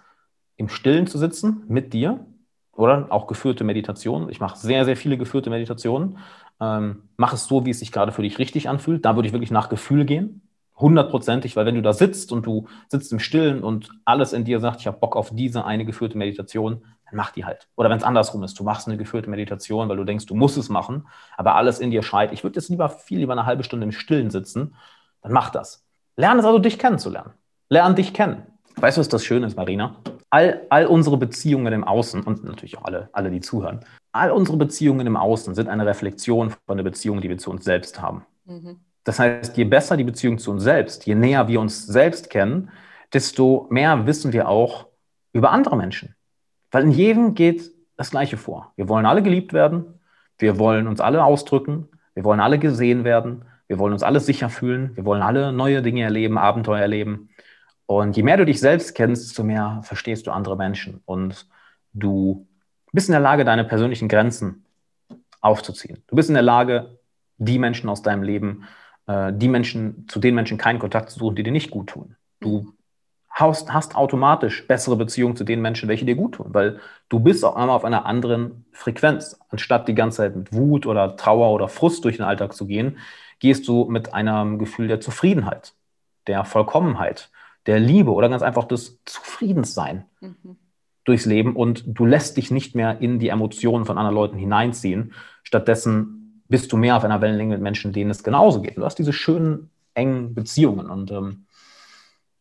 im 0.56 0.68
Stillen 0.68 1.06
zu 1.06 1.18
sitzen 1.18 1.64
mit 1.68 1.92
dir 1.92 2.24
oder 2.72 3.06
auch 3.10 3.26
geführte 3.26 3.64
Meditationen. 3.64 4.28
Ich 4.28 4.40
mache 4.40 4.56
sehr, 4.56 4.84
sehr 4.84 4.96
viele 4.96 5.18
geführte 5.18 5.50
Meditationen. 5.50 6.18
Ähm, 6.60 7.08
mach 7.16 7.32
es 7.32 7.46
so, 7.46 7.66
wie 7.66 7.70
es 7.70 7.80
sich 7.80 7.92
gerade 7.92 8.12
für 8.12 8.22
dich 8.22 8.38
richtig 8.38 8.68
anfühlt. 8.68 9.04
Da 9.04 9.16
würde 9.16 9.26
ich 9.26 9.32
wirklich 9.32 9.50
nach 9.50 9.68
Gefühl 9.68 10.04
gehen. 10.04 10.42
Hundertprozentig, 10.82 11.54
weil 11.54 11.64
wenn 11.64 11.76
du 11.76 11.82
da 11.82 11.92
sitzt 11.92 12.32
und 12.32 12.44
du 12.44 12.66
sitzt 12.88 13.12
im 13.12 13.20
Stillen 13.20 13.62
und 13.62 13.90
alles 14.04 14.32
in 14.32 14.44
dir 14.44 14.58
sagt, 14.58 14.80
ich 14.80 14.88
habe 14.88 14.98
Bock 14.98 15.14
auf 15.14 15.30
diese 15.32 15.64
eine 15.64 15.84
geführte 15.84 16.18
Meditation, 16.18 16.82
dann 17.04 17.14
mach 17.14 17.30
die 17.30 17.44
halt. 17.44 17.68
Oder 17.76 17.88
wenn 17.88 17.98
es 17.98 18.02
andersrum 18.02 18.42
ist, 18.42 18.58
du 18.58 18.64
machst 18.64 18.88
eine 18.88 18.96
geführte 18.96 19.30
Meditation, 19.30 19.88
weil 19.88 19.96
du 19.96 20.04
denkst, 20.04 20.26
du 20.26 20.34
musst 20.34 20.58
es 20.58 20.68
machen, 20.68 21.06
aber 21.36 21.54
alles 21.54 21.78
in 21.78 21.92
dir 21.92 22.02
schreit, 22.02 22.32
ich 22.32 22.42
würde 22.42 22.58
jetzt 22.58 22.68
lieber 22.68 22.88
viel 22.88 23.20
lieber 23.20 23.32
eine 23.32 23.46
halbe 23.46 23.62
Stunde 23.62 23.84
im 23.84 23.92
Stillen 23.92 24.30
sitzen, 24.30 24.74
dann 25.22 25.32
mach 25.32 25.50
das. 25.50 25.86
Lerne 26.16 26.40
es 26.40 26.46
also, 26.46 26.58
dich 26.58 26.78
kennenzulernen. 26.78 27.32
Lern 27.68 27.94
dich 27.94 28.12
kennen. 28.12 28.42
Weißt 28.76 28.96
du, 28.96 29.00
was 29.00 29.08
das 29.08 29.24
Schöne 29.24 29.46
ist, 29.46 29.56
Marina? 29.56 29.96
All, 30.30 30.66
all 30.68 30.86
unsere 30.86 31.16
Beziehungen 31.16 31.72
im 31.72 31.84
Außen 31.84 32.22
und 32.22 32.42
natürlich 32.42 32.76
auch 32.78 32.84
alle, 32.84 33.08
alle, 33.12 33.30
die 33.30 33.40
zuhören, 33.40 33.84
all 34.10 34.30
unsere 34.30 34.56
Beziehungen 34.56 35.06
im 35.06 35.16
Außen 35.16 35.54
sind 35.54 35.68
eine 35.68 35.86
Reflexion 35.86 36.54
von 36.66 36.76
der 36.76 36.84
Beziehung, 36.84 37.20
die 37.20 37.28
wir 37.28 37.38
zu 37.38 37.50
uns 37.50 37.64
selbst 37.64 38.00
haben. 38.00 38.26
Mhm. 38.46 38.80
Das 39.04 39.18
heißt, 39.18 39.56
je 39.56 39.64
besser 39.64 39.96
die 39.96 40.04
Beziehung 40.04 40.38
zu 40.38 40.50
uns 40.50 40.62
selbst, 40.62 41.06
je 41.06 41.14
näher 41.14 41.48
wir 41.48 41.60
uns 41.60 41.86
selbst 41.86 42.30
kennen, 42.30 42.70
desto 43.12 43.66
mehr 43.70 44.06
wissen 44.06 44.32
wir 44.32 44.48
auch 44.48 44.86
über 45.32 45.50
andere 45.50 45.76
Menschen. 45.76 46.14
Weil 46.70 46.84
in 46.84 46.92
jedem 46.92 47.34
geht 47.34 47.70
das 47.96 48.10
Gleiche 48.10 48.36
vor. 48.36 48.72
Wir 48.76 48.88
wollen 48.88 49.06
alle 49.06 49.22
geliebt 49.22 49.52
werden, 49.52 50.00
wir 50.38 50.58
wollen 50.58 50.86
uns 50.86 51.00
alle 51.00 51.24
ausdrücken, 51.24 51.88
wir 52.14 52.24
wollen 52.24 52.40
alle 52.40 52.58
gesehen 52.58 53.04
werden, 53.04 53.44
wir 53.72 53.78
wollen 53.78 53.94
uns 53.94 54.02
alle 54.02 54.20
sicher 54.20 54.50
fühlen. 54.50 54.94
Wir 54.96 55.06
wollen 55.06 55.22
alle 55.22 55.50
neue 55.50 55.80
Dinge 55.80 56.02
erleben, 56.02 56.36
Abenteuer 56.36 56.80
erleben. 56.80 57.30
Und 57.86 58.18
je 58.18 58.22
mehr 58.22 58.36
du 58.36 58.44
dich 58.44 58.60
selbst 58.60 58.94
kennst, 58.94 59.24
desto 59.24 59.44
mehr 59.44 59.80
verstehst 59.82 60.26
du 60.26 60.30
andere 60.30 60.58
Menschen. 60.58 61.00
Und 61.06 61.46
du 61.94 62.46
bist 62.92 63.08
in 63.08 63.12
der 63.12 63.22
Lage, 63.22 63.46
deine 63.46 63.64
persönlichen 63.64 64.08
Grenzen 64.08 64.66
aufzuziehen. 65.40 66.02
Du 66.06 66.16
bist 66.16 66.28
in 66.28 66.34
der 66.34 66.42
Lage, 66.42 66.98
die 67.38 67.58
Menschen 67.58 67.88
aus 67.88 68.02
deinem 68.02 68.22
Leben, 68.22 68.64
äh, 69.06 69.32
die 69.32 69.48
Menschen, 69.48 70.06
zu 70.08 70.18
den 70.20 70.34
Menschen 70.34 70.58
keinen 70.58 70.78
Kontakt 70.78 71.10
zu 71.10 71.18
suchen, 71.18 71.36
die 71.36 71.42
dir 71.42 71.52
nicht 71.52 71.70
gut 71.70 71.90
tun. 71.90 72.16
Du 72.40 72.72
hast, 73.32 73.72
hast 73.72 73.96
automatisch 73.96 74.66
bessere 74.66 74.96
Beziehungen 74.96 75.36
zu 75.36 75.44
den 75.44 75.60
Menschen, 75.60 75.88
welche 75.88 76.04
dir 76.04 76.14
gut 76.14 76.34
tun, 76.34 76.48
weil 76.50 76.78
du 77.08 77.18
bist 77.20 77.44
auch 77.44 77.56
einmal 77.56 77.76
auf 77.76 77.84
einer 77.84 78.06
anderen 78.06 78.66
Frequenz. 78.72 79.38
Anstatt 79.48 79.88
die 79.88 79.94
ganze 79.94 80.18
Zeit 80.18 80.36
mit 80.36 80.52
Wut 80.52 80.86
oder 80.86 81.16
Trauer 81.16 81.50
oder 81.52 81.68
Frust 81.68 82.04
durch 82.04 82.18
den 82.18 82.26
Alltag 82.26 82.52
zu 82.52 82.66
gehen, 82.66 82.98
gehst 83.38 83.66
du 83.66 83.86
mit 83.86 84.14
einem 84.14 84.58
Gefühl 84.58 84.86
der 84.86 85.00
Zufriedenheit, 85.00 85.74
der 86.26 86.44
Vollkommenheit, 86.44 87.30
der 87.66 87.80
Liebe 87.80 88.12
oder 88.12 88.28
ganz 88.28 88.42
einfach 88.42 88.64
des 88.64 89.00
Zufriedenssein 89.04 90.04
mhm. 90.20 90.56
durchs 91.04 91.26
Leben 91.26 91.56
und 91.56 91.84
du 91.86 92.04
lässt 92.04 92.36
dich 92.36 92.50
nicht 92.50 92.74
mehr 92.74 93.00
in 93.00 93.18
die 93.18 93.28
Emotionen 93.28 93.84
von 93.84 93.98
anderen 93.98 94.14
Leuten 94.14 94.38
hineinziehen. 94.38 95.14
Stattdessen 95.42 96.21
bist 96.52 96.70
du 96.70 96.76
mehr 96.76 96.98
auf 96.98 97.02
einer 97.02 97.22
Wellenlänge 97.22 97.54
mit 97.54 97.62
Menschen, 97.62 97.94
denen 97.94 98.10
es 98.10 98.22
genauso 98.22 98.60
geht. 98.60 98.76
Du 98.76 98.84
hast 98.84 98.98
diese 98.98 99.14
schönen, 99.14 99.70
engen 99.94 100.34
Beziehungen 100.34 100.90
und 100.90 101.10
ähm, 101.10 101.46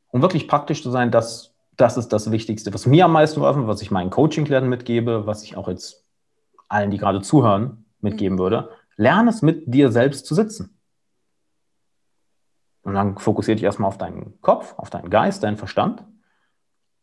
um 0.09 0.21
wirklich 0.21 0.49
praktisch 0.49 0.83
zu 0.83 0.91
sein, 0.91 1.11
das, 1.11 1.55
das 1.77 1.95
ist 1.95 2.09
das 2.09 2.29
Wichtigste, 2.29 2.73
was 2.73 2.85
mir 2.85 3.05
am 3.05 3.13
meisten 3.13 3.39
geholfen 3.39 3.67
was 3.67 3.81
ich 3.81 3.89
meinen 3.89 4.09
Coaching-Klienten 4.09 4.69
mitgebe, 4.69 5.25
was 5.25 5.43
ich 5.43 5.55
auch 5.55 5.69
jetzt 5.69 6.03
allen, 6.67 6.91
die 6.91 6.97
gerade 6.97 7.21
zuhören, 7.21 7.85
mitgeben 8.01 8.35
mhm. 8.35 8.41
würde. 8.41 8.69
Lerne 8.97 9.29
es 9.29 9.41
mit 9.41 9.73
dir 9.73 9.91
selbst 9.91 10.25
zu 10.25 10.35
sitzen. 10.35 10.77
Und 12.81 12.93
dann 12.93 13.17
fokussiere 13.17 13.55
dich 13.55 13.63
erstmal 13.63 13.87
auf 13.87 13.97
deinen 13.97 14.41
Kopf, 14.41 14.73
auf 14.77 14.89
deinen 14.89 15.09
Geist, 15.09 15.43
deinen 15.43 15.57
Verstand. 15.57 16.03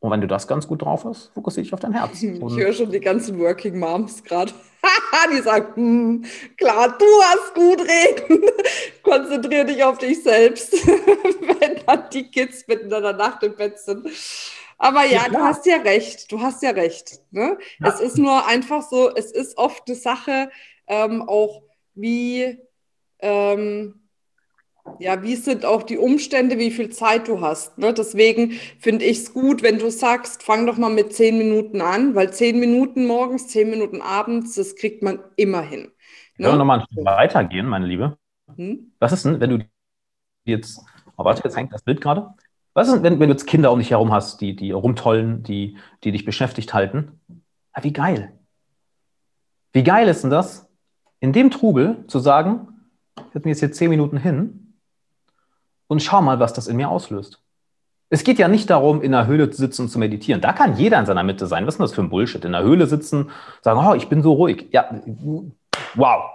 Und 0.00 0.10
wenn 0.12 0.20
du 0.20 0.28
das 0.28 0.46
ganz 0.46 0.68
gut 0.68 0.82
drauf 0.82 1.04
hast, 1.04 1.32
fokussiere 1.34 1.64
dich 1.64 1.74
auf 1.74 1.80
dein 1.80 1.92
Herz. 1.92 2.22
Ich 2.22 2.32
höre 2.32 2.72
schon 2.72 2.90
die 2.90 3.00
ganzen 3.00 3.38
Working 3.38 3.78
Moms 3.78 4.22
gerade. 4.22 4.52
die 5.32 5.42
sagen, 5.42 5.74
hm, 5.74 6.24
klar, 6.56 6.96
du 6.96 7.04
hast 7.22 7.54
gut 7.54 7.80
reden. 7.80 8.44
Konzentriere 9.02 9.66
dich 9.66 9.82
auf 9.82 9.98
dich 9.98 10.22
selbst, 10.22 10.72
wenn 10.72 11.84
dann 11.84 12.08
die 12.12 12.30
Kids 12.30 12.66
mitten 12.68 12.84
in 12.84 13.02
der 13.02 13.12
Nacht 13.12 13.42
im 13.42 13.56
Bett 13.56 13.78
sind. 13.78 14.06
Aber 14.78 15.04
ja, 15.04 15.24
ja 15.24 15.28
du 15.28 15.38
hast 15.38 15.66
ja 15.66 15.78
recht. 15.78 16.30
Du 16.30 16.40
hast 16.40 16.62
ja 16.62 16.70
recht. 16.70 17.20
Ne? 17.32 17.58
Ja. 17.80 17.88
Es 17.88 18.00
ist 18.00 18.18
nur 18.18 18.46
einfach 18.46 18.82
so, 18.82 19.12
es 19.14 19.32
ist 19.32 19.58
oft 19.58 19.82
eine 19.86 19.96
Sache, 19.96 20.50
ähm, 20.86 21.22
auch 21.28 21.62
wie, 21.94 22.58
ähm, 23.18 24.07
ja, 24.98 25.22
wie 25.22 25.36
sind 25.36 25.64
auch 25.64 25.82
die 25.82 25.98
Umstände, 25.98 26.58
wie 26.58 26.70
viel 26.70 26.90
Zeit 26.90 27.28
du 27.28 27.40
hast. 27.40 27.78
Ne? 27.78 27.92
Deswegen 27.92 28.52
finde 28.78 29.04
ich 29.04 29.18
es 29.18 29.32
gut, 29.32 29.62
wenn 29.62 29.78
du 29.78 29.90
sagst, 29.90 30.42
fang 30.42 30.66
doch 30.66 30.76
mal 30.76 30.90
mit 30.90 31.12
zehn 31.12 31.38
Minuten 31.38 31.80
an, 31.80 32.14
weil 32.14 32.32
zehn 32.32 32.58
Minuten 32.58 33.06
morgens, 33.06 33.48
zehn 33.48 33.70
Minuten 33.70 34.02
abends, 34.02 34.54
das 34.54 34.76
kriegt 34.76 35.02
man 35.02 35.20
immer 35.36 35.62
hin. 35.62 35.82
Ne? 36.36 36.44
Können 36.44 36.54
wir 36.54 36.58
nochmal 36.58 36.80
ein 36.80 36.86
Stück 36.86 37.04
weitergehen, 37.04 37.66
meine 37.66 37.86
Liebe? 37.86 38.16
Hm? 38.54 38.92
Was 38.98 39.12
ist 39.12 39.24
denn, 39.24 39.40
wenn 39.40 39.50
du 39.50 39.64
jetzt, 40.48 40.80
oh, 41.16 41.24
warte, 41.24 41.42
jetzt 41.44 41.56
hängt 41.56 41.72
das 41.72 41.82
Bild 41.82 42.00
gerade. 42.00 42.34
Was 42.74 42.88
ist 42.88 42.94
denn, 42.94 43.02
wenn, 43.02 43.20
wenn, 43.20 43.28
du 43.28 43.34
jetzt 43.34 43.46
Kinder 43.46 43.72
um 43.72 43.78
dich 43.78 43.90
herum 43.90 44.12
hast, 44.12 44.40
die, 44.40 44.56
die 44.56 44.70
rumtollen, 44.70 45.42
die, 45.42 45.76
die 46.04 46.12
dich 46.12 46.24
beschäftigt 46.24 46.74
halten? 46.74 47.20
Ja, 47.76 47.84
wie 47.84 47.92
geil. 47.92 48.32
Wie 49.72 49.84
geil 49.84 50.08
ist 50.08 50.22
denn 50.22 50.30
das, 50.30 50.68
in 51.20 51.32
dem 51.32 51.50
Trubel 51.50 52.04
zu 52.06 52.18
sagen, 52.18 52.68
ich 53.16 53.32
setze 53.32 53.46
mir 53.46 53.50
jetzt 53.50 53.60
hier 53.60 53.72
zehn 53.72 53.90
Minuten 53.90 54.16
hin 54.16 54.67
und 55.88 56.02
schau 56.02 56.22
mal, 56.22 56.38
was 56.38 56.52
das 56.52 56.68
in 56.68 56.76
mir 56.76 56.88
auslöst. 56.88 57.42
Es 58.10 58.24
geht 58.24 58.38
ja 58.38 58.48
nicht 58.48 58.70
darum, 58.70 59.02
in 59.02 59.12
der 59.12 59.26
Höhle 59.26 59.50
zu 59.50 59.58
sitzen 59.58 59.82
und 59.82 59.88
zu 59.88 59.98
meditieren. 59.98 60.40
Da 60.40 60.52
kann 60.52 60.76
jeder 60.76 60.98
in 60.98 61.06
seiner 61.06 61.24
Mitte 61.24 61.46
sein. 61.46 61.66
Was 61.66 61.74
ist 61.74 61.78
denn 61.78 61.84
das 61.84 61.94
für 61.94 62.02
ein 62.02 62.08
Bullshit? 62.08 62.44
In 62.44 62.52
der 62.52 62.62
Höhle 62.62 62.86
sitzen, 62.86 63.30
sagen, 63.60 63.84
oh, 63.86 63.94
ich 63.94 64.08
bin 64.08 64.22
so 64.22 64.32
ruhig. 64.32 64.68
Ja, 64.72 64.88
wow. 65.94 66.30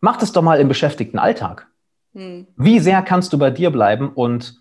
Mach 0.00 0.16
das 0.16 0.32
doch 0.32 0.42
mal 0.42 0.58
im 0.58 0.68
beschäftigten 0.68 1.18
Alltag. 1.18 1.68
Hm. 2.14 2.46
Wie 2.56 2.80
sehr 2.80 3.02
kannst 3.02 3.32
du 3.32 3.38
bei 3.38 3.50
dir 3.50 3.70
bleiben 3.70 4.08
und 4.08 4.56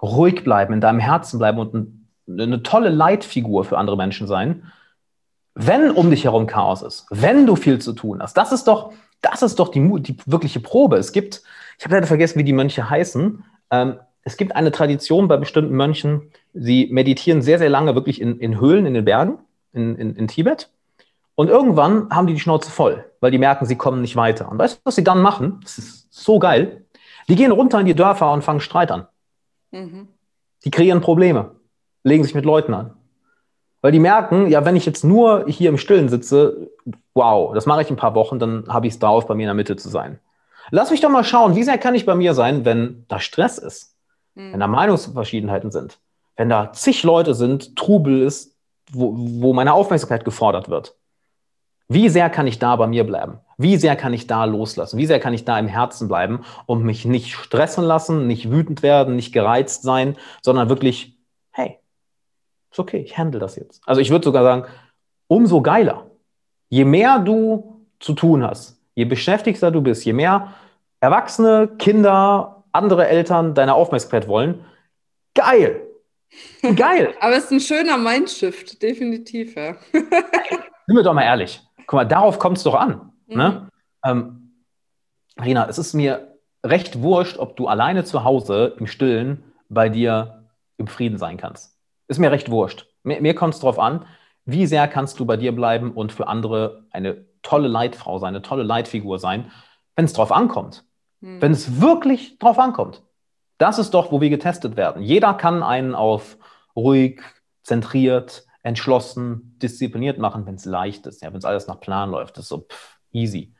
ruhig 0.00 0.44
bleiben, 0.44 0.72
in 0.72 0.80
deinem 0.80 1.00
Herzen 1.00 1.38
bleiben 1.38 1.58
und 1.58 2.06
eine 2.26 2.62
tolle 2.62 2.88
Leitfigur 2.88 3.64
für 3.64 3.76
andere 3.76 3.96
Menschen 3.96 4.26
sein, 4.26 4.72
wenn 5.54 5.90
um 5.90 6.10
dich 6.10 6.24
herum 6.24 6.46
Chaos 6.46 6.82
ist, 6.82 7.06
wenn 7.10 7.46
du 7.46 7.56
viel 7.56 7.80
zu 7.80 7.92
tun 7.92 8.22
hast. 8.22 8.36
Das 8.36 8.50
ist 8.50 8.64
doch, 8.64 8.92
das 9.20 9.42
ist 9.42 9.58
doch 9.58 9.68
die, 9.68 10.02
die 10.02 10.16
wirkliche 10.26 10.60
Probe. 10.60 10.96
Es 10.96 11.12
gibt 11.12 11.42
ich 11.78 11.84
habe 11.84 11.94
leider 11.94 12.06
vergessen, 12.06 12.38
wie 12.38 12.44
die 12.44 12.52
Mönche 12.52 12.88
heißen. 12.88 13.44
Ähm, 13.70 13.98
es 14.22 14.36
gibt 14.36 14.56
eine 14.56 14.72
Tradition 14.72 15.28
bei 15.28 15.36
bestimmten 15.36 15.74
Mönchen, 15.76 16.30
sie 16.54 16.88
meditieren 16.90 17.42
sehr, 17.42 17.58
sehr 17.58 17.68
lange 17.68 17.94
wirklich 17.94 18.20
in, 18.20 18.38
in 18.38 18.60
Höhlen 18.60 18.86
in 18.86 18.94
den 18.94 19.04
Bergen 19.04 19.38
in, 19.72 19.96
in, 19.96 20.16
in 20.16 20.28
Tibet. 20.28 20.70
Und 21.34 21.48
irgendwann 21.48 22.08
haben 22.10 22.26
die 22.26 22.34
die 22.34 22.40
Schnauze 22.40 22.70
voll, 22.70 23.04
weil 23.20 23.30
die 23.30 23.38
merken, 23.38 23.66
sie 23.66 23.76
kommen 23.76 24.00
nicht 24.00 24.16
weiter. 24.16 24.48
Und 24.50 24.58
weißt 24.58 24.76
du, 24.76 24.80
was 24.84 24.94
sie 24.94 25.04
dann 25.04 25.20
machen? 25.20 25.60
Das 25.62 25.78
ist 25.78 26.12
so 26.12 26.38
geil. 26.38 26.84
Die 27.28 27.36
gehen 27.36 27.50
runter 27.50 27.80
in 27.80 27.86
die 27.86 27.94
Dörfer 27.94 28.32
und 28.32 28.42
fangen 28.42 28.60
Streit 28.60 28.90
an. 28.90 29.06
Mhm. 29.72 30.08
Die 30.64 30.70
kreieren 30.70 31.00
Probleme, 31.00 31.56
legen 32.04 32.24
sich 32.24 32.34
mit 32.34 32.44
Leuten 32.44 32.72
an. 32.72 32.94
Weil 33.82 33.92
die 33.92 33.98
merken, 33.98 34.46
ja, 34.46 34.64
wenn 34.64 34.76
ich 34.76 34.86
jetzt 34.86 35.04
nur 35.04 35.44
hier 35.48 35.68
im 35.68 35.76
Stillen 35.76 36.08
sitze, 36.08 36.70
wow, 37.12 37.52
das 37.52 37.66
mache 37.66 37.82
ich 37.82 37.90
ein 37.90 37.96
paar 37.96 38.14
Wochen, 38.14 38.38
dann 38.38 38.64
habe 38.68 38.86
ich 38.86 38.94
es 38.94 38.98
drauf, 38.98 39.26
bei 39.26 39.34
mir 39.34 39.42
in 39.42 39.48
der 39.48 39.54
Mitte 39.54 39.76
zu 39.76 39.88
sein. 39.88 40.20
Lass 40.70 40.90
mich 40.90 41.00
doch 41.00 41.10
mal 41.10 41.24
schauen, 41.24 41.54
wie 41.56 41.62
sehr 41.62 41.78
kann 41.78 41.94
ich 41.94 42.06
bei 42.06 42.14
mir 42.14 42.34
sein, 42.34 42.64
wenn 42.64 43.04
da 43.08 43.20
Stress 43.20 43.58
ist, 43.58 43.96
mhm. 44.34 44.52
wenn 44.52 44.60
da 44.60 44.66
Meinungsverschiedenheiten 44.66 45.70
sind, 45.70 45.98
wenn 46.36 46.48
da 46.48 46.72
zig 46.72 47.02
Leute 47.02 47.34
sind, 47.34 47.76
Trubel 47.76 48.22
ist, 48.22 48.56
wo, 48.90 49.14
wo 49.14 49.52
meine 49.52 49.72
Aufmerksamkeit 49.72 50.24
gefordert 50.24 50.68
wird. 50.68 50.96
Wie 51.88 52.08
sehr 52.08 52.30
kann 52.30 52.46
ich 52.46 52.58
da 52.58 52.76
bei 52.76 52.86
mir 52.86 53.04
bleiben? 53.04 53.40
Wie 53.58 53.76
sehr 53.76 53.94
kann 53.94 54.14
ich 54.14 54.26
da 54.26 54.44
loslassen? 54.44 54.98
Wie 54.98 55.06
sehr 55.06 55.20
kann 55.20 55.34
ich 55.34 55.44
da 55.44 55.58
im 55.58 55.68
Herzen 55.68 56.08
bleiben 56.08 56.44
und 56.66 56.82
mich 56.82 57.04
nicht 57.04 57.34
stressen 57.34 57.84
lassen, 57.84 58.26
nicht 58.26 58.50
wütend 58.50 58.82
werden, 58.82 59.16
nicht 59.16 59.32
gereizt 59.32 59.82
sein, 59.82 60.16
sondern 60.42 60.68
wirklich, 60.70 61.18
hey, 61.50 61.78
ist 62.70 62.80
okay, 62.80 62.98
ich 62.98 63.18
handle 63.18 63.38
das 63.38 63.56
jetzt. 63.56 63.82
Also 63.86 64.00
ich 64.00 64.10
würde 64.10 64.24
sogar 64.24 64.42
sagen, 64.42 64.64
umso 65.28 65.60
geiler. 65.60 66.10
Je 66.70 66.84
mehr 66.84 67.18
du 67.18 67.86
zu 68.00 68.14
tun 68.14 68.42
hast, 68.42 68.73
Je 68.94 69.04
beschäftigter 69.04 69.70
du 69.70 69.80
bist, 69.80 70.04
je 70.04 70.12
mehr 70.12 70.54
Erwachsene, 71.00 71.68
Kinder, 71.78 72.64
andere 72.72 73.08
Eltern 73.08 73.54
deine 73.54 73.74
Aufmerksamkeit 73.74 74.26
wollen, 74.28 74.64
geil. 75.34 75.82
Geil. 76.76 77.14
Aber 77.20 77.36
es 77.36 77.44
ist 77.44 77.52
ein 77.52 77.60
schöner 77.60 77.96
Mindshift, 77.96 78.82
definitiv, 78.82 79.54
ja. 79.54 79.76
Sind 79.92 80.96
wir 80.96 81.02
doch 81.04 81.14
mal 81.14 81.22
ehrlich. 81.22 81.62
Guck 81.86 81.92
mal, 81.92 82.04
darauf 82.04 82.40
kommt 82.40 82.56
es 82.56 82.64
doch 82.64 82.74
an. 82.74 83.12
Mhm. 83.28 83.36
Ne? 83.36 83.68
Ähm, 84.04 84.54
Rina, 85.40 85.68
es 85.68 85.78
ist 85.78 85.94
mir 85.94 86.36
recht 86.64 87.02
wurscht, 87.02 87.38
ob 87.38 87.56
du 87.56 87.68
alleine 87.68 88.04
zu 88.04 88.24
Hause 88.24 88.74
im 88.78 88.86
Stillen 88.86 89.44
bei 89.68 89.88
dir 89.88 90.48
im 90.76 90.86
Frieden 90.86 91.18
sein 91.18 91.36
kannst. 91.36 91.78
Ist 92.08 92.18
mir 92.18 92.32
recht 92.32 92.50
wurscht. 92.50 92.86
Mir, 93.02 93.20
mir 93.20 93.34
kommt 93.34 93.54
es 93.54 93.60
darauf 93.60 93.78
an, 93.78 94.06
wie 94.44 94.66
sehr 94.66 94.88
kannst 94.88 95.20
du 95.20 95.24
bei 95.24 95.36
dir 95.36 95.52
bleiben 95.52 95.92
und 95.92 96.12
für 96.12 96.26
andere 96.26 96.86
eine 96.90 97.24
tolle 97.44 97.68
Leitfrau 97.68 98.18
sein, 98.18 98.30
eine 98.34 98.42
tolle 98.42 98.64
Leitfigur 98.64 99.20
sein, 99.20 99.52
wenn 99.94 100.06
es 100.06 100.12
drauf 100.12 100.32
ankommt. 100.32 100.84
Hm. 101.20 101.40
Wenn 101.40 101.52
es 101.52 101.80
wirklich 101.80 102.38
drauf 102.40 102.58
ankommt. 102.58 103.04
Das 103.58 103.78
ist 103.78 103.94
doch, 103.94 104.10
wo 104.10 104.20
wir 104.20 104.30
getestet 104.30 104.76
werden. 104.76 105.00
Jeder 105.00 105.34
kann 105.34 105.62
einen 105.62 105.94
auf 105.94 106.36
ruhig, 106.74 107.22
zentriert, 107.62 108.44
entschlossen, 108.64 109.56
diszipliniert 109.62 110.18
machen, 110.18 110.46
wenn 110.46 110.56
es 110.56 110.64
leicht 110.64 111.06
ist, 111.06 111.22
ja, 111.22 111.30
wenn 111.30 111.38
es 111.38 111.44
alles 111.44 111.68
nach 111.68 111.78
Plan 111.78 112.10
läuft. 112.10 112.36
Das 112.36 112.46
ist 112.46 112.48
so 112.48 112.62
pff, 112.62 112.98
easy. 113.12 113.54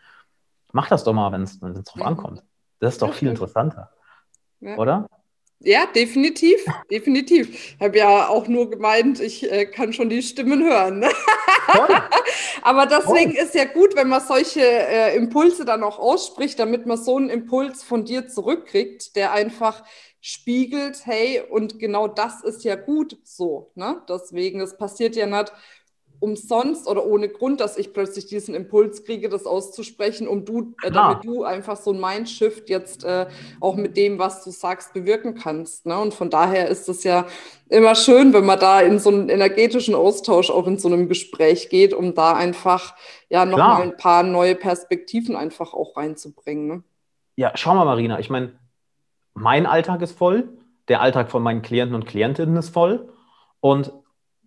Mach 0.73 0.88
das 0.88 1.05
doch 1.05 1.12
mal, 1.12 1.31
wenn 1.31 1.42
es 1.42 1.61
drauf 1.61 2.03
ankommt. 2.03 2.42
Das 2.81 2.94
ist 2.94 3.03
doch 3.03 3.14
viel 3.14 3.29
interessanter. 3.29 3.92
Ja. 4.61 4.77
Oder? 4.77 5.07
Ja, 5.61 5.87
definitiv, 5.87 6.62
definitiv. 6.90 7.75
Ich 7.77 7.81
habe 7.81 7.97
ja 7.97 8.29
auch 8.29 8.49
nur 8.49 8.71
gemeint, 8.71 9.21
ich 9.21 9.51
äh, 9.51 9.64
kann 9.64 9.93
schon 9.93 10.11
die 10.11 10.23
Stimmen 10.23 10.62
hören. 10.62 11.05
Aber 12.62 12.87
deswegen 12.87 13.33
Voll. 13.33 13.43
ist 13.43 13.55
ja 13.55 13.64
gut, 13.64 13.97
wenn 13.97 14.09
man 14.09 14.21
solche 14.21 14.61
äh, 14.61 15.17
Impulse 15.17 15.64
dann 15.64 15.83
auch 15.83 15.99
ausspricht, 15.99 16.59
damit 16.59 16.87
man 16.87 16.99
so 16.99 17.17
einen 17.17 17.31
Impuls 17.31 17.83
von 17.83 18.05
dir 18.05 18.29
zurückkriegt, 18.29 19.17
der 19.17 19.33
einfach 19.33 19.85
spiegelt, 20.21 21.05
hey, 21.05 21.43
und 21.51 21.79
genau 21.79 22.09
das 22.09 22.43
ist 22.43 22.64
ja 22.64 22.77
gut 22.77 23.19
so. 23.25 23.71
Ne? 23.75 24.03
Deswegen, 24.09 24.61
es 24.61 24.77
passiert 24.77 25.17
ja 25.17 25.27
nicht 25.27 25.53
umsonst 26.25 26.89
oder 26.89 27.05
ohne 27.05 27.29
Grund, 27.29 27.61
dass 27.61 27.77
ich 27.77 27.93
plötzlich 27.93 28.27
diesen 28.27 28.55
Impuls 28.55 29.05
kriege, 29.05 29.29
das 29.29 29.45
auszusprechen, 29.45 30.27
um 30.27 30.47
du, 30.47 30.75
äh, 30.83 30.91
damit 30.91 31.23
du 31.23 31.45
einfach 31.45 31.77
so 31.77 31.93
ein 31.93 32.01
Mindshift 32.01 32.71
jetzt 32.71 33.05
äh, 33.05 33.27
auch 33.61 33.77
mit 33.77 33.97
dem, 33.99 34.19
was 34.19 34.43
du 34.43 34.51
sagst, 34.51 34.95
bewirken 34.95 35.35
kannst. 35.35 35.85
Ne? 35.85 35.99
Und 35.99 36.15
von 36.15 36.31
daher 36.31 36.69
ist 36.69 36.89
es 36.89 37.05
ja 37.05 37.27
immer 37.69 37.95
schön, 37.95 38.33
wenn 38.33 38.47
man 38.47 38.59
da 38.59 38.81
in 38.81 38.99
so 38.99 39.11
einen 39.11 39.29
energetischen 39.29 39.95
Austausch 39.95 40.51
auch 40.51 40.67
in 40.67 40.79
so 40.79 40.89
einem 40.89 41.09
Gespräch 41.09 41.69
geht, 41.69 41.93
um 41.93 42.15
da 42.15 42.33
einfach 42.33 42.95
ja 43.29 43.45
nochmal 43.45 43.83
ein 43.83 43.97
paar 43.99 44.23
neue 44.23 44.55
Perspektiven 44.55 45.37
einfach 45.37 45.75
auch 45.75 45.97
reinzubringen. 45.97 46.67
Ne? 46.67 46.83
Ja, 47.37 47.53
schau 47.55 47.75
mal, 47.75 47.85
Marina, 47.85 48.19
ich 48.19 48.31
meine, 48.31 48.53
mein 49.35 49.67
Alltag 49.67 50.01
ist 50.01 50.17
voll, 50.17 50.49
der 50.89 51.03
Alltag 51.03 51.31
von 51.31 51.43
meinen 51.43 51.61
Klienten 51.61 51.95
und 51.95 52.07
Klientinnen 52.07 52.57
ist 52.57 52.71
voll. 52.71 53.13
Und 53.61 53.93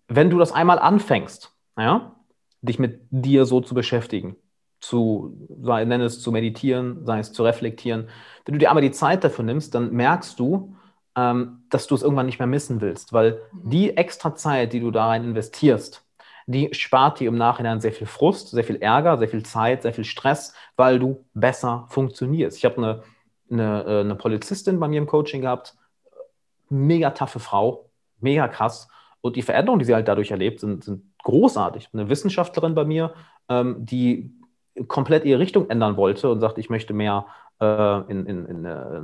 wenn 0.08 0.30
du 0.30 0.38
das 0.38 0.52
einmal 0.52 0.78
anfängst, 0.78 1.52
ja, 1.78 2.16
dich 2.60 2.78
mit 2.78 3.00
dir 3.10 3.46
so 3.46 3.60
zu 3.60 3.74
beschäftigen, 3.74 4.36
zu, 4.80 5.48
sei, 5.62 5.84
nenn 5.84 6.00
es 6.00 6.20
zu 6.20 6.32
meditieren, 6.32 7.04
sei 7.06 7.20
es 7.20 7.32
zu 7.32 7.44
reflektieren. 7.44 8.08
Wenn 8.44 8.54
du 8.54 8.58
dir 8.58 8.68
einmal 8.68 8.82
die 8.82 8.90
Zeit 8.90 9.24
dafür 9.24 9.44
nimmst, 9.44 9.74
dann 9.74 9.92
merkst 9.92 10.38
du, 10.38 10.74
ähm, 11.16 11.64
dass 11.70 11.86
du 11.86 11.94
es 11.94 12.02
irgendwann 12.02 12.26
nicht 12.26 12.38
mehr 12.38 12.46
missen 12.46 12.80
willst, 12.80 13.12
weil 13.12 13.40
mhm. 13.52 13.70
die 13.70 13.96
extra 13.96 14.34
Zeit, 14.34 14.72
die 14.72 14.80
du 14.80 14.90
da 14.90 15.08
rein 15.08 15.24
investierst, 15.24 16.04
die 16.46 16.72
spart 16.72 17.20
dir 17.20 17.28
im 17.28 17.36
Nachhinein 17.36 17.80
sehr 17.80 17.92
viel 17.92 18.06
Frust, 18.06 18.48
sehr 18.50 18.64
viel 18.64 18.76
Ärger, 18.76 19.18
sehr 19.18 19.28
viel 19.28 19.44
Zeit, 19.44 19.82
sehr 19.82 19.92
viel 19.92 20.04
Stress, 20.04 20.54
weil 20.76 20.98
du 20.98 21.24
besser 21.34 21.86
funktionierst. 21.90 22.56
Ich 22.56 22.64
habe 22.64 22.78
eine, 22.78 23.02
eine, 23.50 23.84
äh, 23.84 24.00
eine 24.00 24.14
Polizistin 24.14 24.80
bei 24.80 24.88
mir 24.88 24.98
im 24.98 25.06
Coaching 25.06 25.42
gehabt, 25.42 25.76
mega 26.70 27.10
taffe 27.10 27.38
Frau, 27.38 27.90
mega 28.20 28.48
krass. 28.48 28.88
Und 29.20 29.36
die 29.36 29.42
Veränderungen, 29.42 29.80
die 29.80 29.84
sie 29.84 29.94
halt 29.94 30.08
dadurch 30.08 30.30
erlebt, 30.30 30.60
sind, 30.60 30.84
sind 30.84 31.02
großartig. 31.22 31.90
Eine 31.92 32.08
Wissenschaftlerin 32.08 32.74
bei 32.74 32.84
mir, 32.84 33.14
ähm, 33.48 33.76
die 33.84 34.32
komplett 34.86 35.24
ihre 35.24 35.40
Richtung 35.40 35.70
ändern 35.70 35.96
wollte 35.96 36.30
und 36.30 36.40
sagt, 36.40 36.58
ich 36.58 36.70
möchte 36.70 36.94
mehr 36.94 37.26
äh, 37.60 38.00
in, 38.10 38.26
in, 38.26 38.46
in, 38.46 38.64
äh, 38.64 39.00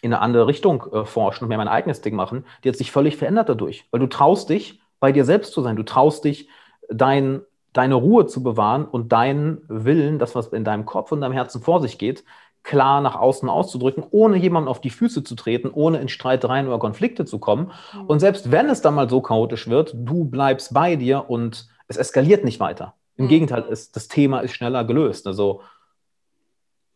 in 0.00 0.12
eine 0.12 0.20
andere 0.20 0.46
Richtung 0.46 0.84
äh, 0.92 1.04
forschen 1.04 1.44
und 1.44 1.48
mir 1.48 1.56
mein 1.56 1.68
eigenes 1.68 2.00
Ding 2.00 2.16
machen, 2.16 2.44
die 2.62 2.68
hat 2.68 2.76
sich 2.76 2.90
völlig 2.90 3.16
verändert 3.16 3.48
dadurch. 3.48 3.86
Weil 3.90 4.00
du 4.00 4.06
traust 4.06 4.50
dich, 4.50 4.80
bei 5.04 5.12
dir 5.12 5.26
selbst 5.26 5.52
zu 5.52 5.60
sein. 5.60 5.76
Du 5.76 5.82
traust 5.82 6.24
dich, 6.24 6.48
dein, 6.88 7.42
deine 7.74 7.94
Ruhe 7.94 8.24
zu 8.24 8.42
bewahren 8.42 8.86
und 8.86 9.12
deinen 9.12 9.62
Willen, 9.68 10.18
das, 10.18 10.34
was 10.34 10.46
in 10.46 10.64
deinem 10.64 10.86
Kopf 10.86 11.12
und 11.12 11.20
deinem 11.20 11.34
Herzen 11.34 11.60
vor 11.60 11.82
sich 11.82 11.98
geht, 11.98 12.24
klar 12.64 13.00
nach 13.02 13.14
außen 13.14 13.48
auszudrücken, 13.48 14.04
ohne 14.10 14.36
jemandem 14.38 14.68
auf 14.68 14.80
die 14.80 14.90
Füße 14.90 15.22
zu 15.22 15.36
treten, 15.36 15.70
ohne 15.70 15.98
in 15.98 16.08
Streitereien 16.08 16.66
oder 16.66 16.78
Konflikte 16.78 17.24
zu 17.26 17.38
kommen. 17.38 17.70
Mhm. 17.92 18.06
Und 18.06 18.18
selbst 18.20 18.50
wenn 18.50 18.68
es 18.68 18.80
dann 18.80 18.94
mal 18.94 19.08
so 19.08 19.20
chaotisch 19.20 19.68
wird, 19.68 19.94
du 19.94 20.24
bleibst 20.24 20.74
bei 20.74 20.96
dir 20.96 21.28
und 21.28 21.68
es 21.86 21.98
eskaliert 21.98 22.42
nicht 22.42 22.58
weiter. 22.60 22.94
Im 23.16 23.26
mhm. 23.26 23.28
Gegenteil, 23.28 23.64
es, 23.70 23.92
das 23.92 24.08
Thema 24.08 24.40
ist 24.40 24.54
schneller 24.54 24.84
gelöst. 24.84 25.26
Also 25.26 25.60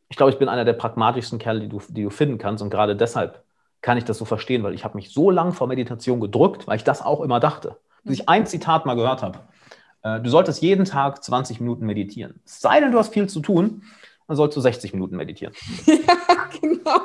ich 0.08 0.16
glaube, 0.16 0.32
ich 0.32 0.38
bin 0.38 0.48
einer 0.48 0.64
der 0.64 0.72
pragmatischsten 0.72 1.38
Kerle, 1.38 1.60
die 1.60 1.68
du, 1.68 1.80
die 1.88 2.02
du 2.02 2.10
finden 2.10 2.38
kannst. 2.38 2.62
Und 2.62 2.70
gerade 2.70 2.96
deshalb 2.96 3.44
kann 3.82 3.98
ich 3.98 4.04
das 4.04 4.18
so 4.18 4.24
verstehen, 4.24 4.62
weil 4.62 4.74
ich 4.74 4.84
habe 4.84 4.96
mich 4.96 5.12
so 5.12 5.30
lange 5.30 5.52
vor 5.52 5.66
Meditation 5.66 6.18
gedrückt, 6.18 6.66
weil 6.66 6.76
ich 6.76 6.84
das 6.84 7.02
auch 7.02 7.20
immer 7.20 7.40
dachte. 7.40 7.76
Bis 8.04 8.20
ich 8.20 8.28
ein 8.28 8.46
Zitat 8.46 8.86
mal 8.86 8.94
gehört 8.94 9.22
habe. 9.22 9.40
Äh, 10.02 10.20
du 10.20 10.30
solltest 10.30 10.62
jeden 10.62 10.86
Tag 10.86 11.22
20 11.22 11.60
Minuten 11.60 11.84
meditieren. 11.84 12.40
Es 12.46 12.60
sei 12.60 12.80
denn, 12.80 12.90
du 12.90 12.98
hast 12.98 13.12
viel 13.12 13.28
zu 13.28 13.40
tun, 13.40 13.82
dann 14.28 14.36
sollst 14.36 14.56
du 14.56 14.60
60 14.60 14.92
Minuten 14.92 15.16
meditieren. 15.16 15.54
Ja, 15.86 16.48
genau. 16.60 17.00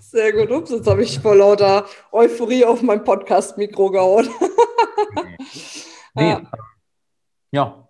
Sehr 0.00 0.32
gut. 0.32 0.50
Ups, 0.50 0.70
jetzt 0.70 0.88
habe 0.88 1.02
ich 1.02 1.20
vor 1.20 1.36
lauter 1.36 1.86
Euphorie 2.10 2.64
auf 2.64 2.82
mein 2.82 3.04
Podcast-Mikro 3.04 3.90
gehauen. 3.90 4.28
nee. 6.14 6.36
Ja. 7.52 7.88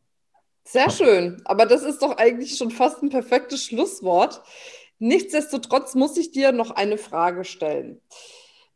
Sehr 0.64 0.90
schön. 0.90 1.40
Aber 1.46 1.66
das 1.66 1.82
ist 1.82 2.02
doch 2.02 2.16
eigentlich 2.18 2.56
schon 2.56 2.70
fast 2.70 3.02
ein 3.02 3.10
perfektes 3.10 3.64
Schlusswort. 3.64 4.42
Nichtsdestotrotz 4.98 5.94
muss 5.94 6.16
ich 6.18 6.30
dir 6.30 6.52
noch 6.52 6.70
eine 6.70 6.98
Frage 6.98 7.44
stellen. 7.44 8.00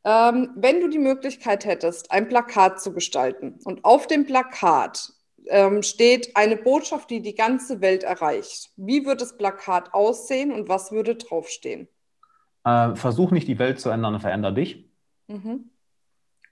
Ähm, 0.05 0.53
wenn 0.57 0.81
du 0.81 0.89
die 0.89 0.99
Möglichkeit 0.99 1.67
hättest, 1.67 2.11
ein 2.13 2.29
Plakat 2.29 2.81
zu 2.81 2.93
gestalten 2.93 3.59
und 3.65 3.85
auf 3.85 4.07
dem 4.07 4.25
Plakat 4.25 5.13
ähm, 5.49 5.83
steht 5.83 6.37
eine 6.37 6.57
Botschaft, 6.57 7.11
die 7.11 7.21
die 7.21 7.35
ganze 7.35 7.81
Welt 7.81 8.03
erreicht. 8.03 8.71
Wie 8.77 9.05
würde 9.05 9.19
das 9.19 9.37
Plakat 9.37 9.95
aussehen 9.95 10.53
und 10.53 10.69
was 10.69 10.93
würde 10.93 11.17
draufstehen? 11.17 11.89
Äh, 12.65 12.95
versuch 12.97 13.31
nicht 13.31 13.49
die 13.49 13.59
Welt 13.59 13.81
zu 13.81 13.91
ändern, 13.91 14.21
veränder 14.21 14.53
dich. 14.53 14.89
Mhm. 15.29 15.71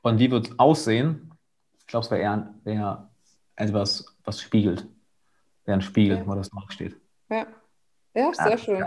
Und 0.03 0.19
wie 0.19 0.31
wird 0.31 0.49
es 0.49 0.59
aussehen? 0.59 1.33
Ich 1.79 1.87
glaube, 1.87 2.05
es 2.05 2.11
wäre 2.11 2.23
eher, 2.23 2.55
eher 2.65 3.11
etwas, 3.57 4.17
was 4.25 4.41
spiegelt. 4.41 4.87
Wäre 5.65 5.79
ein 5.79 5.83
Spiegel, 5.83 6.19
ja. 6.19 6.27
wo 6.27 6.35
das 6.35 6.51
draufsteht. 6.51 6.97
Ja. 7.31 7.47
ja, 8.15 8.33
sehr 8.33 8.51
ja, 8.51 8.59
schön. 8.59 8.85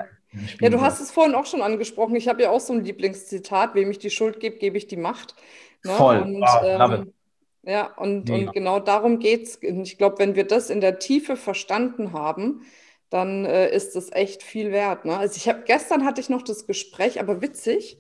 Ja, 0.60 0.70
du 0.70 0.82
hast 0.82 1.00
es 1.00 1.12
vorhin 1.12 1.36
auch 1.36 1.46
schon 1.46 1.62
angesprochen. 1.62 2.16
Ich 2.16 2.28
habe 2.28 2.44
ja 2.44 2.52
auch 2.52 2.60
so 2.60 2.74
ein 2.74 2.84
Lieblingszitat: 2.84 3.76
Wem 3.76 3.90
ich 3.90 4.00
die 4.00 4.10
Schuld 4.10 4.40
gebe, 4.40 4.58
gebe 4.58 4.78
ich 4.78 4.88
die 4.88 4.98
Macht. 4.98 5.36
Ne? 5.84 5.94
Voll. 5.94 6.20
Und, 6.20 6.42
wow, 6.42 6.62
ähm, 6.64 7.14
ja, 7.68 7.94
und, 7.98 8.30
und 8.30 8.54
genau 8.54 8.80
darum 8.80 9.20
geht 9.20 9.44
es. 9.44 9.60
Ich 9.62 9.98
glaube, 9.98 10.20
wenn 10.20 10.36
wir 10.36 10.46
das 10.46 10.70
in 10.70 10.80
der 10.80 11.00
Tiefe 11.00 11.36
verstanden 11.36 12.14
haben, 12.14 12.62
dann 13.10 13.44
äh, 13.44 13.70
ist 13.76 13.98
es 13.98 14.10
echt 14.14 14.42
viel 14.42 14.72
wert. 14.72 15.04
Ne? 15.04 15.18
Also 15.18 15.36
ich 15.36 15.50
habe 15.50 15.64
gestern 15.66 16.06
hatte 16.06 16.22
ich 16.22 16.30
noch 16.30 16.44
das 16.44 16.66
Gespräch, 16.66 17.20
aber 17.20 17.42
witzig. 17.42 17.98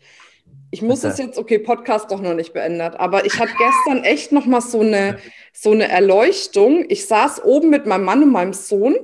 Ich 0.72 0.82
muss 0.82 1.04
es 1.04 1.18
jetzt, 1.18 1.38
okay, 1.38 1.60
Podcast 1.60 2.12
doch 2.12 2.22
noch 2.22 2.34
nicht 2.34 2.54
beendet, 2.54 2.96
aber 2.96 3.26
ich 3.26 3.40
hatte 3.40 3.52
gestern 3.58 4.06
echt 4.06 4.32
noch 4.32 4.46
mal 4.46 4.62
so 4.62 4.80
eine, 4.80 5.18
so 5.52 5.72
eine 5.72 5.90
Erleuchtung. 5.90 6.86
Ich 6.88 7.06
saß 7.06 7.44
oben 7.44 7.70
mit 7.70 7.86
meinem 7.86 8.06
Mann 8.06 8.24
und 8.24 8.32
meinem 8.32 8.54
Sohn 8.54 8.96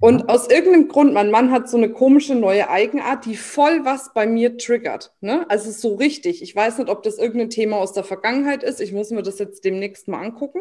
und 0.00 0.28
aus 0.28 0.48
irgendeinem 0.48 0.88
Grund, 0.88 1.14
mein 1.14 1.30
Mann 1.30 1.50
hat 1.50 1.68
so 1.68 1.76
eine 1.76 1.90
komische 1.90 2.34
neue 2.34 2.68
Eigenart, 2.68 3.24
die 3.24 3.36
voll 3.36 3.84
was 3.84 4.12
bei 4.12 4.26
mir 4.26 4.58
triggert. 4.58 5.14
Ne? 5.20 5.48
Also 5.48 5.70
so 5.70 5.94
richtig. 5.94 6.42
Ich 6.42 6.54
weiß 6.54 6.78
nicht, 6.78 6.90
ob 6.90 7.02
das 7.02 7.18
irgendein 7.18 7.50
Thema 7.50 7.76
aus 7.76 7.92
der 7.92 8.04
Vergangenheit 8.04 8.62
ist. 8.62 8.80
Ich 8.80 8.92
muss 8.92 9.10
mir 9.10 9.22
das 9.22 9.38
jetzt 9.38 9.64
demnächst 9.64 10.08
mal 10.08 10.20
angucken. 10.20 10.60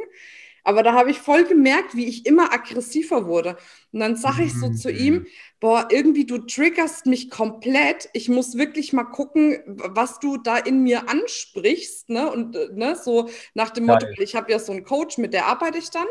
Aber 0.63 0.81
da 0.81 0.93
habe 0.93 1.11
ich 1.11 1.19
voll 1.19 1.43
gemerkt, 1.43 1.93
wie 1.95 2.05
ich 2.05 2.25
immer 2.25 2.53
aggressiver 2.53 3.25
wurde. 3.25 3.57
Und 3.91 3.99
dann 3.99 4.15
sage 4.15 4.43
ich 4.43 4.53
so 4.53 4.69
zu 4.71 4.89
ihm, 4.89 5.15
mhm. 5.15 5.27
boah, 5.59 5.87
irgendwie 5.91 6.25
du 6.25 6.37
triggerst 6.37 7.05
mich 7.05 7.29
komplett. 7.29 8.09
Ich 8.13 8.29
muss 8.29 8.57
wirklich 8.57 8.93
mal 8.93 9.03
gucken, 9.03 9.59
was 9.65 10.19
du 10.19 10.37
da 10.37 10.57
in 10.57 10.83
mir 10.83 11.09
ansprichst. 11.09 12.09
Ne? 12.09 12.31
Und 12.31 12.55
äh, 12.55 12.69
ne, 12.73 12.95
so 12.95 13.29
nach 13.53 13.71
dem 13.71 13.87
Motto, 13.87 14.07
ich 14.19 14.35
habe 14.35 14.51
ja 14.51 14.59
so 14.59 14.71
einen 14.71 14.85
Coach, 14.85 15.17
mit 15.17 15.33
der 15.33 15.47
arbeite 15.47 15.79
ich 15.79 15.89
dann. 15.89 16.07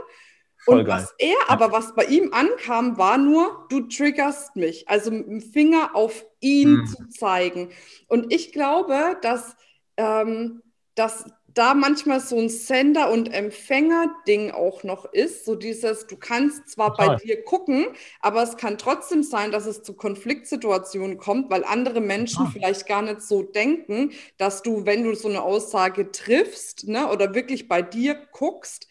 Voll 0.65 0.81
und 0.81 0.85
geil. 0.85 1.03
was 1.03 1.15
er, 1.19 1.37
aber 1.49 1.73
was 1.73 1.95
bei 1.95 2.05
ihm 2.05 2.33
ankam, 2.33 2.97
war 2.97 3.19
nur, 3.19 3.67
du 3.69 3.81
triggerst 3.81 4.55
mich. 4.55 4.89
Also 4.89 5.11
mit 5.11 5.27
dem 5.27 5.41
Finger 5.41 5.95
auf 5.95 6.25
ihn 6.41 6.77
mhm. 6.77 6.87
zu 6.87 7.09
zeigen. 7.09 7.71
Und 8.07 8.33
ich 8.33 8.53
glaube, 8.53 9.17
dass, 9.23 9.57
ähm, 9.97 10.63
dass 10.95 11.25
da 11.55 11.75
manchmal 11.75 12.21
so 12.21 12.39
ein 12.39 12.49
Sender- 12.49 13.11
und 13.11 13.33
Empfänger-Ding 13.33 14.53
auch 14.53 14.85
noch 14.85 15.05
ist. 15.13 15.45
So 15.45 15.55
dieses, 15.55 16.07
du 16.07 16.17
kannst 16.17 16.69
zwar 16.69 16.95
Total. 16.95 17.09
bei 17.09 17.17
dir 17.17 17.43
gucken, 17.43 17.87
aber 18.21 18.43
es 18.43 18.57
kann 18.57 18.79
trotzdem 18.79 19.23
sein, 19.23 19.51
dass 19.51 19.67
es 19.67 19.83
zu 19.83 19.95
Konfliktsituationen 19.95 21.19
kommt, 21.19 21.51
weil 21.51 21.65
andere 21.65 22.01
Menschen 22.01 22.47
Total. 22.47 22.53
vielleicht 22.53 22.87
gar 22.87 23.03
nicht 23.03 23.23
so 23.23 23.43
denken, 23.43 24.13
dass 24.39 24.63
du, 24.63 24.87
wenn 24.87 25.05
du 25.05 25.15
so 25.15 25.29
eine 25.29 25.43
Aussage 25.43 26.11
triffst 26.11 26.87
ne, 26.87 27.09
oder 27.09 27.35
wirklich 27.35 27.69
bei 27.69 27.83
dir 27.83 28.15
guckst, 28.33 28.89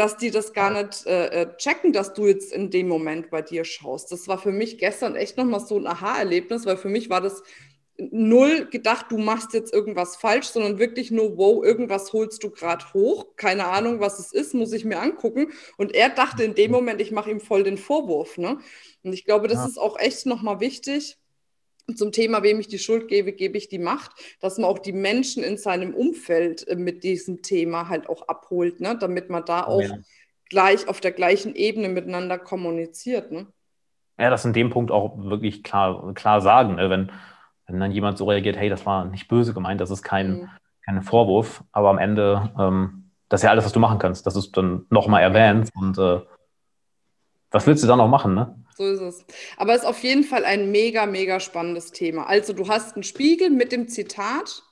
dass 0.00 0.16
die 0.16 0.30
das 0.30 0.54
gar 0.54 0.70
nicht 0.70 1.06
äh, 1.06 1.42
äh, 1.42 1.56
checken, 1.58 1.92
dass 1.92 2.14
du 2.14 2.26
jetzt 2.26 2.54
in 2.54 2.70
dem 2.70 2.88
Moment 2.88 3.28
bei 3.28 3.42
dir 3.42 3.66
schaust. 3.66 4.10
Das 4.10 4.28
war 4.28 4.38
für 4.38 4.50
mich 4.50 4.78
gestern 4.78 5.14
echt 5.14 5.36
nochmal 5.36 5.60
so 5.60 5.76
ein 5.76 5.86
Aha-Erlebnis, 5.86 6.64
weil 6.64 6.78
für 6.78 6.88
mich 6.88 7.10
war 7.10 7.20
das 7.20 7.42
null 7.98 8.66
gedacht, 8.70 9.06
du 9.10 9.18
machst 9.18 9.52
jetzt 9.52 9.74
irgendwas 9.74 10.16
falsch, 10.16 10.46
sondern 10.46 10.78
wirklich 10.78 11.10
nur, 11.10 11.36
wow, 11.36 11.62
irgendwas 11.62 12.14
holst 12.14 12.42
du 12.42 12.48
gerade 12.48 12.82
hoch. 12.94 13.26
Keine 13.36 13.66
Ahnung, 13.66 14.00
was 14.00 14.18
es 14.18 14.32
ist, 14.32 14.54
muss 14.54 14.72
ich 14.72 14.86
mir 14.86 15.00
angucken. 15.00 15.52
Und 15.76 15.94
er 15.94 16.08
dachte 16.08 16.44
in 16.44 16.54
dem 16.54 16.70
Moment, 16.70 17.02
ich 17.02 17.10
mache 17.10 17.30
ihm 17.30 17.40
voll 17.40 17.62
den 17.62 17.76
Vorwurf. 17.76 18.38
Ne? 18.38 18.56
Und 19.02 19.12
ich 19.12 19.26
glaube, 19.26 19.48
das 19.48 19.58
ja. 19.58 19.66
ist 19.66 19.78
auch 19.78 19.98
echt 19.98 20.24
nochmal 20.24 20.60
wichtig, 20.60 21.18
zum 21.96 22.12
Thema, 22.12 22.42
wem 22.42 22.60
ich 22.60 22.68
die 22.68 22.78
Schuld 22.78 23.08
gebe, 23.08 23.32
gebe 23.32 23.56
ich 23.56 23.68
die 23.68 23.78
Macht, 23.78 24.12
dass 24.40 24.58
man 24.58 24.68
auch 24.68 24.78
die 24.78 24.92
Menschen 24.92 25.42
in 25.42 25.56
seinem 25.56 25.94
Umfeld 25.94 26.66
äh, 26.68 26.76
mit 26.76 27.04
diesem 27.04 27.42
Thema 27.42 27.88
halt 27.88 28.08
auch 28.08 28.28
abholt, 28.28 28.80
ne? 28.80 28.96
damit 28.98 29.30
man 29.30 29.44
da 29.44 29.64
auch 29.64 29.82
ja. 29.82 29.96
gleich 30.48 30.88
auf 30.88 31.00
der 31.00 31.12
gleichen 31.12 31.54
Ebene 31.54 31.88
miteinander 31.88 32.38
kommuniziert. 32.38 33.32
Ne? 33.32 33.46
Ja, 34.18 34.30
das 34.30 34.44
in 34.44 34.52
dem 34.52 34.70
Punkt 34.70 34.90
auch 34.90 35.16
wirklich 35.18 35.62
klar, 35.62 36.12
klar 36.14 36.40
sagen. 36.40 36.76
Ne? 36.76 36.90
Wenn, 36.90 37.10
wenn 37.66 37.80
dann 37.80 37.92
jemand 37.92 38.18
so 38.18 38.26
reagiert, 38.26 38.56
hey, 38.56 38.68
das 38.68 38.84
war 38.86 39.04
nicht 39.04 39.28
böse 39.28 39.54
gemeint, 39.54 39.80
das 39.80 39.90
ist 39.90 40.02
kein, 40.02 40.32
mhm. 40.32 40.48
kein 40.84 41.02
Vorwurf, 41.02 41.64
aber 41.72 41.90
am 41.90 41.98
Ende, 41.98 42.50
ähm, 42.58 43.10
das 43.28 43.40
ist 43.40 43.44
ja 43.44 43.50
alles, 43.50 43.64
was 43.64 43.72
du 43.72 43.80
machen 43.80 43.98
kannst, 43.98 44.26
dass 44.26 44.34
du 44.34 44.40
es 44.40 44.52
dann 44.52 44.86
nochmal 44.90 45.22
erwähnst 45.22 45.72
und 45.74 45.96
äh, 45.98 46.20
was 47.50 47.66
willst 47.66 47.82
du 47.82 47.88
da 47.88 47.96
noch 47.96 48.08
machen, 48.08 48.34
ne? 48.34 48.59
So 48.80 48.86
ist 48.86 49.00
es. 49.02 49.26
Aber 49.58 49.74
es 49.74 49.82
ist 49.82 49.86
auf 49.86 50.02
jeden 50.02 50.24
Fall 50.24 50.46
ein 50.46 50.70
mega, 50.72 51.04
mega 51.04 51.38
spannendes 51.38 51.92
Thema. 51.92 52.26
Also 52.26 52.54
du 52.54 52.66
hast 52.68 52.96
einen 52.96 53.02
Spiegel 53.02 53.50
mit 53.50 53.72
dem 53.72 53.88
Zitat. 53.88 54.62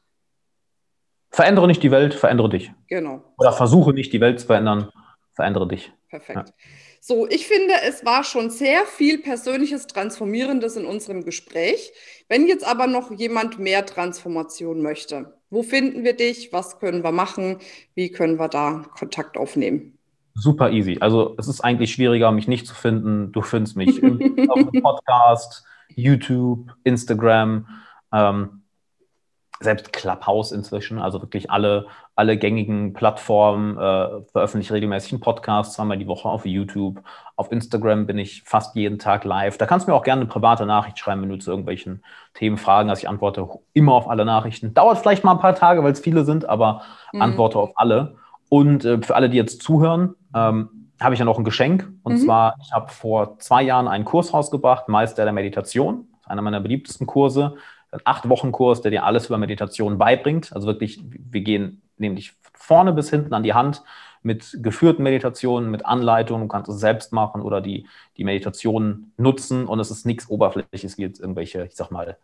Verändere 1.28 1.66
nicht 1.66 1.82
die 1.82 1.90
Welt, 1.90 2.14
verändere 2.14 2.48
dich. 2.48 2.72
Genau. 2.86 3.22
Oder 3.36 3.52
versuche 3.52 3.92
nicht 3.92 4.10
die 4.14 4.22
Welt 4.22 4.40
zu 4.40 4.46
verändern, 4.46 4.90
verändere 5.34 5.68
dich. 5.68 5.92
Perfekt. 6.08 6.48
Ja. 6.48 6.54
So, 7.02 7.28
ich 7.28 7.46
finde, 7.46 7.74
es 7.86 8.02
war 8.06 8.24
schon 8.24 8.48
sehr 8.48 8.86
viel 8.86 9.18
Persönliches, 9.18 9.86
Transformierendes 9.88 10.76
in 10.76 10.86
unserem 10.86 11.22
Gespräch. 11.22 11.92
Wenn 12.28 12.48
jetzt 12.48 12.66
aber 12.66 12.86
noch 12.86 13.10
jemand 13.10 13.58
mehr 13.58 13.84
Transformation 13.84 14.80
möchte, 14.80 15.34
wo 15.50 15.62
finden 15.62 16.02
wir 16.02 16.14
dich? 16.14 16.50
Was 16.50 16.78
können 16.78 17.04
wir 17.04 17.12
machen? 17.12 17.58
Wie 17.94 18.10
können 18.10 18.38
wir 18.38 18.48
da 18.48 18.86
Kontakt 18.98 19.36
aufnehmen? 19.36 19.97
Super 20.38 20.70
easy. 20.70 20.98
Also 21.00 21.34
es 21.38 21.48
ist 21.48 21.60
eigentlich 21.60 21.92
schwieriger, 21.92 22.30
mich 22.30 22.48
nicht 22.48 22.66
zu 22.66 22.74
finden. 22.74 23.32
Du 23.32 23.42
findest 23.42 23.76
mich 23.76 24.02
auf 24.48 24.70
dem 24.70 24.82
Podcast, 24.82 25.64
YouTube, 25.94 26.72
Instagram, 26.84 27.66
ähm, 28.12 28.62
selbst 29.60 29.92
Clubhouse 29.92 30.52
inzwischen, 30.52 31.00
also 31.00 31.20
wirklich 31.20 31.50
alle, 31.50 31.86
alle 32.14 32.36
gängigen 32.36 32.92
Plattformen, 32.92 33.76
äh, 33.76 34.22
veröffentliche 34.30 34.72
regelmäßig 34.72 35.12
einen 35.12 35.20
Podcast 35.20 35.72
zweimal 35.72 35.98
die 35.98 36.06
Woche 36.06 36.28
auf 36.28 36.46
YouTube. 36.46 37.02
Auf 37.34 37.50
Instagram 37.50 38.06
bin 38.06 38.18
ich 38.18 38.44
fast 38.44 38.76
jeden 38.76 39.00
Tag 39.00 39.24
live. 39.24 39.58
Da 39.58 39.66
kannst 39.66 39.86
du 39.86 39.90
mir 39.90 39.96
auch 39.96 40.04
gerne 40.04 40.22
eine 40.22 40.30
private 40.30 40.64
Nachricht 40.64 40.98
schreiben, 41.00 41.22
wenn 41.22 41.30
du 41.30 41.38
zu 41.38 41.50
irgendwelchen 41.50 42.04
Themen 42.34 42.56
fragen 42.56 42.88
hast. 42.88 43.00
Ich 43.00 43.08
antworte 43.08 43.48
immer 43.72 43.94
auf 43.94 44.08
alle 44.08 44.24
Nachrichten. 44.24 44.74
Dauert 44.74 44.98
vielleicht 44.98 45.24
mal 45.24 45.32
ein 45.32 45.40
paar 45.40 45.56
Tage, 45.56 45.82
weil 45.82 45.92
es 45.92 46.00
viele 46.00 46.24
sind, 46.24 46.48
aber 46.48 46.82
mhm. 47.12 47.22
antworte 47.22 47.58
auf 47.58 47.72
alle. 47.74 48.17
Und 48.48 48.84
äh, 48.84 49.02
für 49.02 49.14
alle, 49.14 49.30
die 49.30 49.36
jetzt 49.36 49.62
zuhören, 49.62 50.14
ähm, 50.34 50.70
habe 51.00 51.14
ich 51.14 51.18
ja 51.18 51.24
noch 51.24 51.38
ein 51.38 51.44
Geschenk. 51.44 51.90
Und 52.02 52.14
mhm. 52.14 52.18
zwar, 52.18 52.56
ich 52.60 52.72
habe 52.72 52.90
vor 52.90 53.38
zwei 53.38 53.62
Jahren 53.62 53.88
einen 53.88 54.04
Kurs 54.04 54.32
rausgebracht, 54.32 54.88
Meister 54.88 55.24
der 55.24 55.32
Meditation. 55.32 56.08
Einer 56.24 56.42
meiner 56.42 56.60
beliebtesten 56.60 57.06
Kurse. 57.06 57.54
Ein 57.90 58.00
acht 58.04 58.28
Wochen 58.28 58.52
Kurs, 58.52 58.82
der 58.82 58.90
dir 58.90 59.04
alles 59.04 59.26
über 59.26 59.38
Meditation 59.38 59.98
beibringt. 59.98 60.52
Also 60.52 60.66
wirklich, 60.66 61.00
wir 61.02 61.40
gehen 61.40 61.82
nämlich 61.96 62.34
vorne 62.52 62.92
bis 62.92 63.10
hinten 63.10 63.32
an 63.32 63.42
die 63.42 63.54
Hand 63.54 63.82
mit 64.22 64.58
geführten 64.62 65.02
Meditationen, 65.02 65.70
mit 65.70 65.86
Anleitungen. 65.86 66.42
Du 66.42 66.48
kannst 66.48 66.68
es 66.68 66.80
selbst 66.80 67.12
machen 67.12 67.40
oder 67.40 67.60
die, 67.60 67.86
die 68.16 68.24
Meditation 68.24 69.12
nutzen. 69.16 69.66
Und 69.66 69.78
es 69.80 69.90
ist 69.90 70.04
nichts 70.04 70.28
Oberflächliches 70.28 70.98
wie 70.98 71.02
jetzt 71.02 71.20
irgendwelche, 71.20 71.64
ich 71.64 71.76
sag 71.76 71.90
mal, 71.90 72.18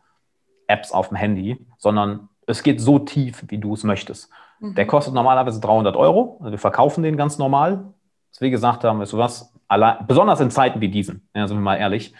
Apps 0.66 0.92
auf 0.92 1.08
dem 1.08 1.16
Handy, 1.16 1.64
sondern 1.78 2.28
es 2.46 2.62
geht 2.62 2.80
so 2.80 2.98
tief, 2.98 3.44
wie 3.48 3.58
du 3.58 3.74
es 3.74 3.84
möchtest. 3.84 4.30
Mhm. 4.64 4.74
Der 4.74 4.87
kostet 4.87 5.14
normalerweise 5.14 5.61
300 5.61 5.96
Euro. 5.96 6.38
Also 6.40 6.53
wir 6.53 6.59
verkaufen 6.59 7.03
den 7.03 7.16
ganz 7.16 7.38
normal. 7.38 7.85
Was 8.33 8.40
wir 8.40 8.50
gesagt 8.50 8.85
haben, 8.85 9.00
ist 9.03 9.11
so 9.11 9.18
was, 9.18 9.53
allein, 9.68 9.98
besonders 10.07 10.40
in 10.40 10.50
Zeiten 10.50 10.81
wie 10.81 10.88
diesen, 10.88 11.29
ja, 11.35 11.46
sind 11.46 11.59
wir 11.59 11.62
mal 11.62 11.77
ehrlich, 11.77 12.14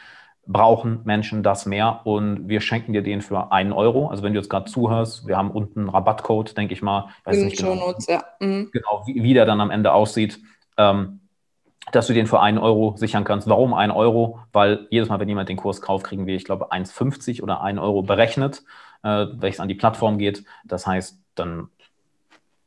brauchen 0.47 1.01
Menschen 1.05 1.43
das 1.43 1.65
mehr 1.65 2.03
und 2.05 2.49
wir 2.49 2.61
schenken 2.61 2.93
dir 2.93 3.03
den 3.03 3.23
für 3.23 3.51
einen 3.51 3.73
Euro. 3.73 4.09
Also 4.09 4.23
wenn 4.23 4.35
du 4.35 4.39
jetzt 4.39 4.51
gerade 4.51 4.71
zuhörst, 4.71 5.27
wir 5.27 5.39
haben 5.39 5.51
unten 5.51 5.81
einen 5.81 5.89
Rabattcode, 5.89 6.57
denke 6.57 6.75
ich 6.75 6.83
mal. 6.83 7.09
Weiß 7.25 7.39
in 7.39 7.47
nicht 7.47 7.59
genau, 7.59 7.75
Notes, 7.75 8.07
ja. 8.07 8.23
mhm. 8.41 8.69
genau 8.71 9.03
wie, 9.07 9.23
wie, 9.23 9.35
der 9.35 9.47
dann 9.47 9.61
am 9.61 9.71
Ende 9.71 9.93
aussieht. 9.93 10.39
Ähm, 10.77 11.21
dass 11.93 12.07
du 12.07 12.15
den 12.15 12.27
für 12.27 12.41
einen 12.41 12.59
Euro 12.59 12.95
sichern 12.97 13.25
kannst. 13.25 13.47
Warum 13.47 13.75
ein 13.75 13.91
Euro? 13.91 14.41
Weil 14.53 14.87
jedes 14.91 15.11
Mal, 15.11 15.21
wenn 15.21 15.29
jemand 15.29 15.51
den 15.51 15.59
Kurs 15.59 15.83
kauft, 15.83 16.07
kriegen 16.07 16.27
wir, 16.27 16.35
ich 16.35 16.45
glaube, 16.45 16.73
1,50 16.73 17.43
oder 17.43 17.61
1 17.63 17.79
Euro 17.79 18.03
berechnet, 18.03 18.63
äh, 19.03 19.27
welches 19.33 19.61
an 19.61 19.69
die 19.69 19.75
Plattform 19.75 20.17
geht. 20.19 20.45
Das 20.65 20.87
heißt, 20.87 21.21
dann, 21.35 21.69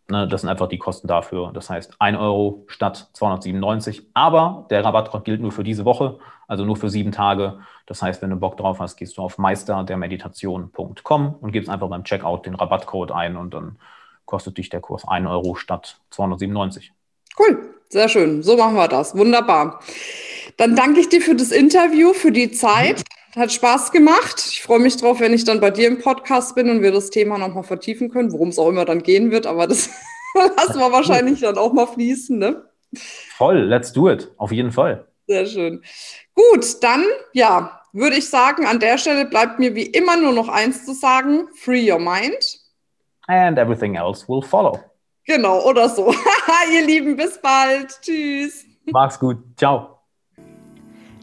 ne, 0.09 0.27
das 0.27 0.41
sind 0.41 0.49
einfach 0.49 0.67
die 0.67 0.77
Kosten 0.77 1.07
dafür. 1.07 1.51
Das 1.53 1.69
heißt, 1.69 1.95
1 1.99 2.17
Euro 2.17 2.65
statt 2.67 3.09
297. 3.13 4.07
Aber 4.13 4.67
der 4.69 4.83
Rabattcode 4.83 5.25
gilt 5.25 5.41
nur 5.41 5.51
für 5.51 5.63
diese 5.63 5.85
Woche, 5.85 6.19
also 6.47 6.65
nur 6.65 6.75
für 6.77 6.89
sieben 6.89 7.11
Tage. 7.11 7.59
Das 7.85 8.01
heißt, 8.01 8.21
wenn 8.21 8.29
du 8.29 8.35
Bock 8.37 8.57
drauf 8.57 8.79
hast, 8.79 8.97
gehst 8.97 9.17
du 9.17 9.21
auf 9.21 9.37
meisterdermeditation.com 9.37 11.35
und 11.39 11.51
gibst 11.51 11.69
einfach 11.69 11.89
beim 11.89 12.03
Checkout 12.03 12.45
den 12.45 12.55
Rabattcode 12.55 13.11
ein 13.11 13.37
und 13.37 13.53
dann 13.53 13.77
kostet 14.25 14.57
dich 14.57 14.69
der 14.69 14.81
Kurs 14.81 15.07
1 15.07 15.27
Euro 15.27 15.55
statt 15.55 15.99
297. 16.11 16.91
Cool. 17.39 17.73
Sehr 17.89 18.09
schön. 18.09 18.43
So 18.43 18.57
machen 18.57 18.75
wir 18.75 18.89
das. 18.89 19.15
Wunderbar. 19.15 19.79
Dann 20.57 20.75
danke 20.75 20.99
ich 20.99 21.09
dir 21.09 21.21
für 21.21 21.35
das 21.35 21.51
Interview, 21.51 22.13
für 22.13 22.31
die 22.31 22.51
Zeit. 22.51 23.03
Hat 23.35 23.51
Spaß 23.51 23.91
gemacht. 23.91 24.43
Ich 24.49 24.63
freue 24.63 24.79
mich 24.79 24.97
drauf, 24.97 25.19
wenn 25.19 25.33
ich 25.33 25.43
dann 25.43 25.59
bei 25.59 25.69
dir 25.69 25.87
im 25.87 25.99
Podcast 25.99 26.55
bin 26.55 26.69
und 26.69 26.81
wir 26.81 26.91
das 26.91 27.09
Thema 27.09 27.37
nochmal 27.37 27.63
vertiefen 27.63 28.09
können, 28.09 28.31
worum 28.31 28.49
es 28.49 28.59
auch 28.59 28.69
immer 28.69 28.85
dann 28.85 29.03
gehen 29.03 29.31
wird. 29.31 29.45
Aber 29.45 29.67
das 29.67 29.89
lassen 30.33 30.79
wir 30.79 30.91
wahrscheinlich 30.91 31.41
dann 31.41 31.57
auch 31.57 31.73
mal 31.73 31.87
fließen. 31.87 32.37
Ne? 32.37 32.63
Voll, 33.35 33.59
let's 33.59 33.91
do 33.91 34.09
it. 34.09 34.31
Auf 34.37 34.51
jeden 34.51 34.71
Fall. 34.71 35.07
Sehr 35.27 35.45
schön. 35.45 35.83
Gut, 36.33 36.81
dann, 36.81 37.03
ja, 37.33 37.81
würde 37.91 38.15
ich 38.15 38.29
sagen, 38.29 38.65
an 38.65 38.79
der 38.79 38.97
Stelle 38.97 39.25
bleibt 39.25 39.59
mir 39.59 39.75
wie 39.75 39.85
immer 39.85 40.15
nur 40.15 40.31
noch 40.31 40.47
eins 40.47 40.85
zu 40.85 40.93
sagen: 40.93 41.47
Free 41.55 41.91
your 41.91 41.99
mind. 41.99 42.59
And 43.27 43.57
everything 43.57 43.95
else 43.95 44.27
will 44.27 44.41
follow. 44.41 44.79
Genau, 45.25 45.65
oder 45.65 45.89
so. 45.89 46.13
Ihr 46.73 46.85
Lieben, 46.85 47.17
bis 47.17 47.39
bald. 47.41 47.99
Tschüss. 48.01 48.65
Mach's 48.85 49.19
gut. 49.19 49.37
Ciao. 49.57 49.96